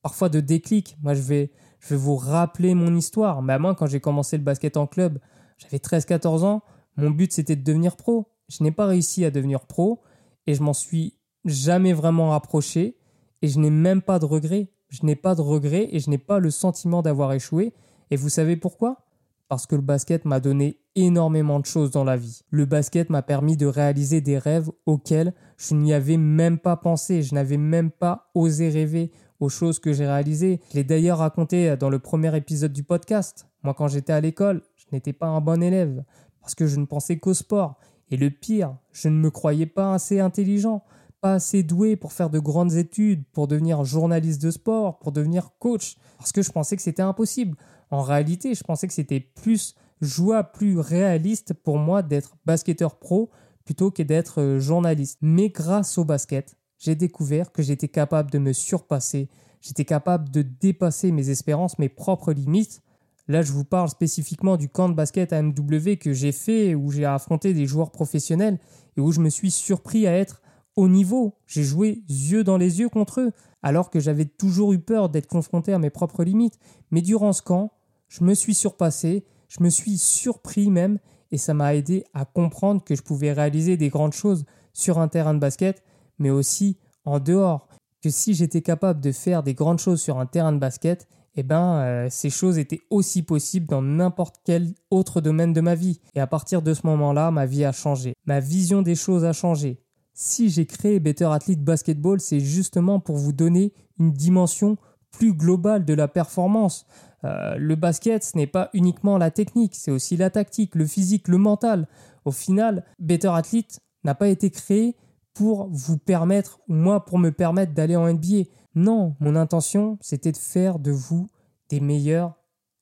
parfois 0.02 0.30
de 0.30 0.40
déclic. 0.40 0.98
Moi, 1.02 1.14
je 1.14 1.22
vais, 1.22 1.52
je 1.80 1.90
vais 1.90 2.00
vous 2.00 2.16
rappeler 2.16 2.74
mon 2.74 2.96
histoire. 2.96 3.42
Mais 3.42 3.60
moi, 3.60 3.76
quand 3.76 3.88
j'ai 3.88 4.00
commencé 4.00 4.38
le 4.38 4.44
basket 4.44 4.78
en 4.78 4.88
club, 4.88 5.20
j'avais 5.58 5.78
13-14 5.78 6.46
ans. 6.46 6.62
Mon 6.96 7.12
but, 7.12 7.32
c'était 7.32 7.56
de 7.56 7.64
devenir 7.64 7.96
pro. 7.96 8.32
Je 8.48 8.64
n'ai 8.64 8.72
pas 8.72 8.88
réussi 8.88 9.26
à 9.26 9.32
devenir 9.32 9.66
pro 9.66 10.02
et 10.48 10.56
je 10.56 10.64
m'en 10.64 10.74
suis 10.74 11.18
jamais 11.46 11.94
vraiment 11.94 12.30
rapproché 12.30 12.98
et 13.42 13.48
je 13.48 13.60
n'ai 13.60 13.70
même 13.70 14.02
pas 14.02 14.20
de 14.20 14.26
regrets. 14.26 14.72
Je 14.90 15.06
n'ai 15.06 15.16
pas 15.16 15.36
de 15.36 15.42
regrets 15.42 15.90
et 15.92 16.00
je 16.00 16.10
n'ai 16.10 16.18
pas 16.18 16.40
le 16.40 16.50
sentiment 16.50 17.02
d'avoir 17.02 17.34
échoué 17.34 17.74
et 18.10 18.16
vous 18.16 18.30
savez 18.30 18.56
pourquoi? 18.56 19.09
Parce 19.50 19.66
que 19.66 19.76
le 19.76 19.82
basket 19.82 20.26
m'a 20.26 20.40
donné 20.40 20.80
énormément 20.96 21.60
de 21.60 21.66
choses 21.66 21.92
dans 21.92 22.04
la 22.04 22.16
vie. 22.16 22.42
Le 22.52 22.66
basket 22.66 23.10
m'a 23.10 23.24
permis 23.24 23.58
de 23.58 23.66
réaliser 23.66 24.22
des 24.22 24.38
rêves 24.38 24.70
auxquels 24.86 25.34
je 25.58 25.74
n'y 25.74 25.92
avais 25.92 26.18
même 26.18 26.60
pas 26.60 26.78
pensé, 26.78 27.24
je 27.24 27.34
n'avais 27.34 27.58
même 27.58 27.90
pas 27.92 28.30
osé 28.36 28.70
rêver 28.70 29.12
aux 29.40 29.50
choses 29.50 29.80
que 29.80 29.92
j'ai 29.92 30.06
réalisées. 30.06 30.62
Je 30.72 30.78
l'ai 30.78 30.84
d'ailleurs 30.84 31.18
raconté 31.18 31.76
dans 31.78 31.90
le 31.90 32.00
premier 32.00 32.36
épisode 32.38 32.74
du 32.74 32.84
podcast. 32.84 33.48
Moi, 33.64 33.74
quand 33.74 33.88
j'étais 33.88 34.14
à 34.14 34.22
l'école, 34.22 34.62
je 34.76 34.86
n'étais 34.92 35.14
pas 35.14 35.28
un 35.28 35.42
bon 35.42 35.62
élève 35.62 36.04
parce 36.42 36.56
que 36.56 36.68
je 36.68 36.78
ne 36.78 36.86
pensais 36.86 37.18
qu'au 37.18 37.34
sport. 37.34 37.80
Et 38.12 38.18
le 38.18 38.30
pire, 38.30 38.76
je 38.92 39.10
ne 39.10 39.16
me 39.16 39.30
croyais 39.30 39.68
pas 39.68 39.94
assez 39.94 40.20
intelligent, 40.20 40.84
pas 41.22 41.36
assez 41.36 41.64
doué 41.64 41.96
pour 41.96 42.14
faire 42.14 42.30
de 42.30 42.40
grandes 42.40 42.74
études, 42.74 43.24
pour 43.34 43.48
devenir 43.48 43.84
journaliste 43.84 44.42
de 44.42 44.52
sport, 44.52 45.00
pour 45.00 45.12
devenir 45.12 45.52
coach, 45.60 45.98
parce 46.18 46.32
que 46.32 46.42
je 46.42 46.52
pensais 46.52 46.76
que 46.76 46.82
c'était 46.82 47.02
impossible. 47.02 47.58
En 47.92 48.02
réalité, 48.02 48.56
je 48.56 48.64
pensais 48.64 48.88
que 48.88 48.94
c'était 48.94 49.20
plus 49.20 49.76
jouable, 50.02 50.50
plus 50.54 50.80
réaliste 50.80 51.54
pour 51.54 51.78
moi 51.78 52.02
d'être 52.02 52.38
basketteur 52.46 53.00
pro 53.00 53.30
plutôt 53.66 53.92
que 53.92 54.02
d'être 54.02 54.42
euh, 54.42 54.60
journaliste. 54.60 55.20
Mais 55.22 55.50
grâce 55.50 55.98
au 55.98 56.06
basket, 56.06 56.56
j'ai 56.80 56.96
découvert 56.96 57.52
que 57.52 57.62
j'étais 57.62 57.88
capable 57.88 58.32
de 58.32 58.40
me 58.40 58.54
surpasser, 58.54 59.30
j'étais 59.62 59.86
capable 59.86 60.32
de 60.32 60.42
dépasser 60.42 61.12
mes 61.12 61.30
espérances, 61.30 61.78
mes 61.78 61.90
propres 61.90 62.32
limites. 62.32 62.82
Là, 63.28 63.44
je 63.44 63.52
vous 63.52 63.66
parle 63.66 63.90
spécifiquement 63.90 64.58
du 64.58 64.70
camp 64.70 64.90
de 64.90 64.96
basket 64.96 65.34
à 65.34 65.42
MW 65.44 65.98
que 66.00 66.14
j'ai 66.14 66.32
fait, 66.32 66.74
où 66.74 66.90
j'ai 66.90 67.06
affronté 67.06 67.54
des 67.54 67.68
joueurs 67.68 67.92
professionnels 67.92 68.58
et 68.98 69.02
où 69.02 69.12
je 69.12 69.20
me 69.20 69.30
suis 69.30 69.52
surpris 69.52 70.08
à 70.08 70.18
être 70.18 70.42
au 70.80 70.88
niveau. 70.88 71.36
J'ai 71.46 71.64
joué 71.64 72.04
yeux 72.08 72.46
dans 72.46 72.58
les 72.58 72.80
yeux 72.80 72.88
contre 72.88 73.20
eux, 73.20 73.32
alors 73.62 73.90
que 73.90 74.00
j'avais 74.00 74.24
toujours 74.24 74.72
eu 74.72 74.80
peur 74.80 75.10
d'être 75.10 75.28
confronté 75.28 75.74
à 75.74 75.78
mes 75.78 75.90
propres 75.90 76.24
limites. 76.24 76.58
Mais 76.90 77.02
durant 77.02 77.34
ce 77.34 77.42
camp, 77.42 77.74
je 78.08 78.24
me 78.24 78.34
suis 78.34 78.54
surpassé, 78.54 79.26
je 79.50 79.62
me 79.62 79.70
suis 79.70 79.98
surpris 79.98 80.70
même, 80.70 80.98
et 81.32 81.38
ça 81.38 81.54
m'a 81.54 81.76
aidé 81.76 82.06
à 82.14 82.24
comprendre 82.24 82.82
que 82.82 82.96
je 82.96 83.04
pouvais 83.04 83.34
réaliser 83.34 83.76
des 83.76 83.90
grandes 83.90 84.14
choses 84.14 84.46
sur 84.72 85.00
un 85.00 85.10
terrain 85.10 85.34
de 85.34 85.40
basket, 85.40 85.84
mais 86.18 86.30
aussi 86.30 86.78
en 87.04 87.20
dehors. 87.20 87.68
Que 88.02 88.10
si 88.10 88.34
j'étais 88.34 88.62
capable 88.62 89.02
de 89.02 89.12
faire 89.12 89.44
des 89.44 89.54
grandes 89.54 89.80
choses 89.80 90.02
sur 90.02 90.18
un 90.18 90.26
terrain 90.26 90.54
de 90.54 90.60
basket, 90.60 91.10
eh 91.36 91.44
ben, 91.44 91.82
euh, 91.82 92.08
ces 92.10 92.30
choses 92.30 92.58
étaient 92.58 92.80
aussi 92.90 93.22
possibles 93.22 93.68
dans 93.68 93.82
n'importe 93.82 94.38
quel 94.46 94.74
autre 94.90 95.20
domaine 95.20 95.52
de 95.52 95.60
ma 95.60 95.76
vie. 95.76 96.00
Et 96.16 96.22
à 96.22 96.28
partir 96.28 96.62
de 96.62 96.74
ce 96.74 96.88
moment-là, 96.88 97.32
ma 97.32 97.46
vie 97.46 97.66
a 97.66 97.74
changé. 97.74 98.14
Ma 98.26 98.40
vision 98.40 98.82
des 98.82 98.96
choses 98.96 99.26
a 99.26 99.34
changé. 99.34 99.84
Si 100.22 100.50
j'ai 100.50 100.66
créé 100.66 101.00
Better 101.00 101.30
Athlete 101.32 101.64
Basketball, 101.64 102.20
c'est 102.20 102.42
justement 102.42 103.00
pour 103.00 103.16
vous 103.16 103.32
donner 103.32 103.72
une 104.00 104.12
dimension 104.12 104.76
plus 105.12 105.32
globale 105.34 105.86
de 105.86 105.94
la 105.94 106.10
performance. 106.10 106.86
Euh, 107.24 107.56
le 107.56 107.76
basket, 107.76 108.26
ce 108.26 108.36
n'est 108.36 108.46
pas 108.46 108.70
uniquement 108.74 109.18
la 109.18 109.32
technique, 109.32 109.76
c'est 109.76 109.92
aussi 109.92 110.18
la 110.18 110.30
tactique, 110.30 110.76
le 110.76 110.86
physique, 110.86 111.30
le 111.30 111.38
mental. 111.38 111.88
Au 112.26 112.32
final, 112.32 112.84
Better 113.00 113.30
Athlete 113.30 113.80
n'a 114.04 114.14
pas 114.14 114.28
été 114.28 114.52
créé 114.52 114.98
pour 115.34 115.70
vous 115.72 115.98
permettre, 115.98 116.60
ou 116.68 116.74
moi 116.74 117.06
pour 117.06 117.18
me 117.18 117.32
permettre 117.32 117.74
d'aller 117.74 117.96
en 117.96 118.14
NBA. 118.14 118.44
Non, 118.76 119.16
mon 119.22 119.38
intention, 119.38 119.98
c'était 120.02 120.34
de 120.34 120.38
faire 120.38 120.80
de 120.80 120.92
vous 120.92 121.30
des 121.70 121.80
meilleurs 121.80 122.34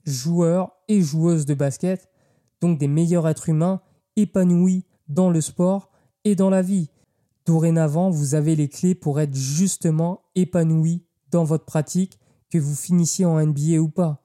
joueurs 0.06 0.72
et 0.88 1.02
joueuses 1.02 1.46
de 1.46 1.54
basket, 1.54 2.10
donc 2.62 2.80
des 2.80 2.88
meilleurs 2.88 3.28
êtres 3.28 3.50
humains 3.50 3.80
épanouis 4.16 4.88
dans 5.08 5.30
le 5.30 5.40
sport 5.40 5.92
et 6.24 6.34
dans 6.34 6.50
la 6.50 6.64
vie. 6.64 6.90
Dorénavant, 7.48 8.10
vous 8.10 8.36
avez 8.36 8.58
les 8.58 8.68
clés 8.68 8.94
pour 8.94 9.22
être 9.22 9.34
justement 9.34 10.26
épanoui 10.36 11.06
dans 11.32 11.46
votre 11.46 11.64
pratique, 11.64 12.20
que 12.50 12.58
vous 12.58 12.76
finissiez 12.76 13.24
en 13.24 13.40
NBA 13.40 13.80
ou 13.80 13.88
pas. 13.88 14.22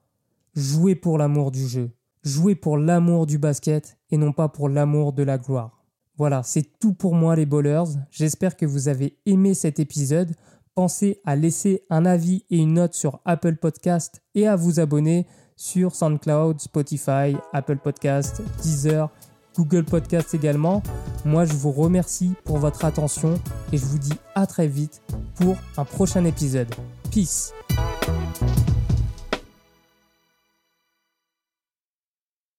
Jouez 0.55 0.97
pour 0.97 1.19
l'amour 1.19 1.53
du 1.53 1.67
jeu. 1.67 1.93
Jouez 2.25 2.57
pour 2.57 2.77
l'amour 2.77 3.27
du 3.27 3.39
basket 3.39 3.97
et 4.11 4.17
non 4.17 4.33
pas 4.33 4.49
pour 4.49 4.69
l'amour 4.69 5.13
de 5.13 5.23
la 5.23 5.39
gloire. 5.39 5.85
Voilà, 6.19 6.43
c'est 6.43 6.79
tout 6.81 6.95
pour 6.95 7.15
moi 7.15 7.37
les 7.37 7.47
bowlers. 7.47 7.85
J'espère 8.11 8.57
que 8.57 8.67
vous 8.67 8.89
avez 8.89 9.17
aimé 9.25 9.55
cet 9.55 9.79
épisode. 9.79 10.35
Pensez 10.75 11.21
à 11.25 11.37
laisser 11.37 11.83
un 11.91 12.05
avis 12.05 12.45
et 12.51 12.59
une 12.59 12.75
note 12.75 12.95
sur 12.95 13.21
Apple 13.25 13.57
Podcast 13.57 14.21
et 14.35 14.49
à 14.49 14.57
vous 14.57 14.81
abonner 14.81 15.29
sur 15.55 15.95
SoundCloud, 15.95 16.61
Spotify, 16.61 17.37
Apple 17.53 17.79
Podcast, 17.79 18.43
Deezer, 18.63 19.11
Google 19.57 19.85
Podcast 19.85 20.35
également. 20.35 20.83
Moi, 21.25 21.45
je 21.45 21.55
vous 21.55 21.73
remercie 21.73 22.35
pour 22.45 22.59
votre 22.59 22.85
attention 22.85 23.35
et 23.73 23.79
je 23.79 23.85
vous 23.85 23.99
dis 23.99 24.15
à 24.35 24.47
très 24.47 24.67
vite 24.67 25.03
pour 25.37 25.57
un 25.77 25.85
prochain 25.85 26.25
épisode. 26.25 26.69
Peace. 27.11 27.53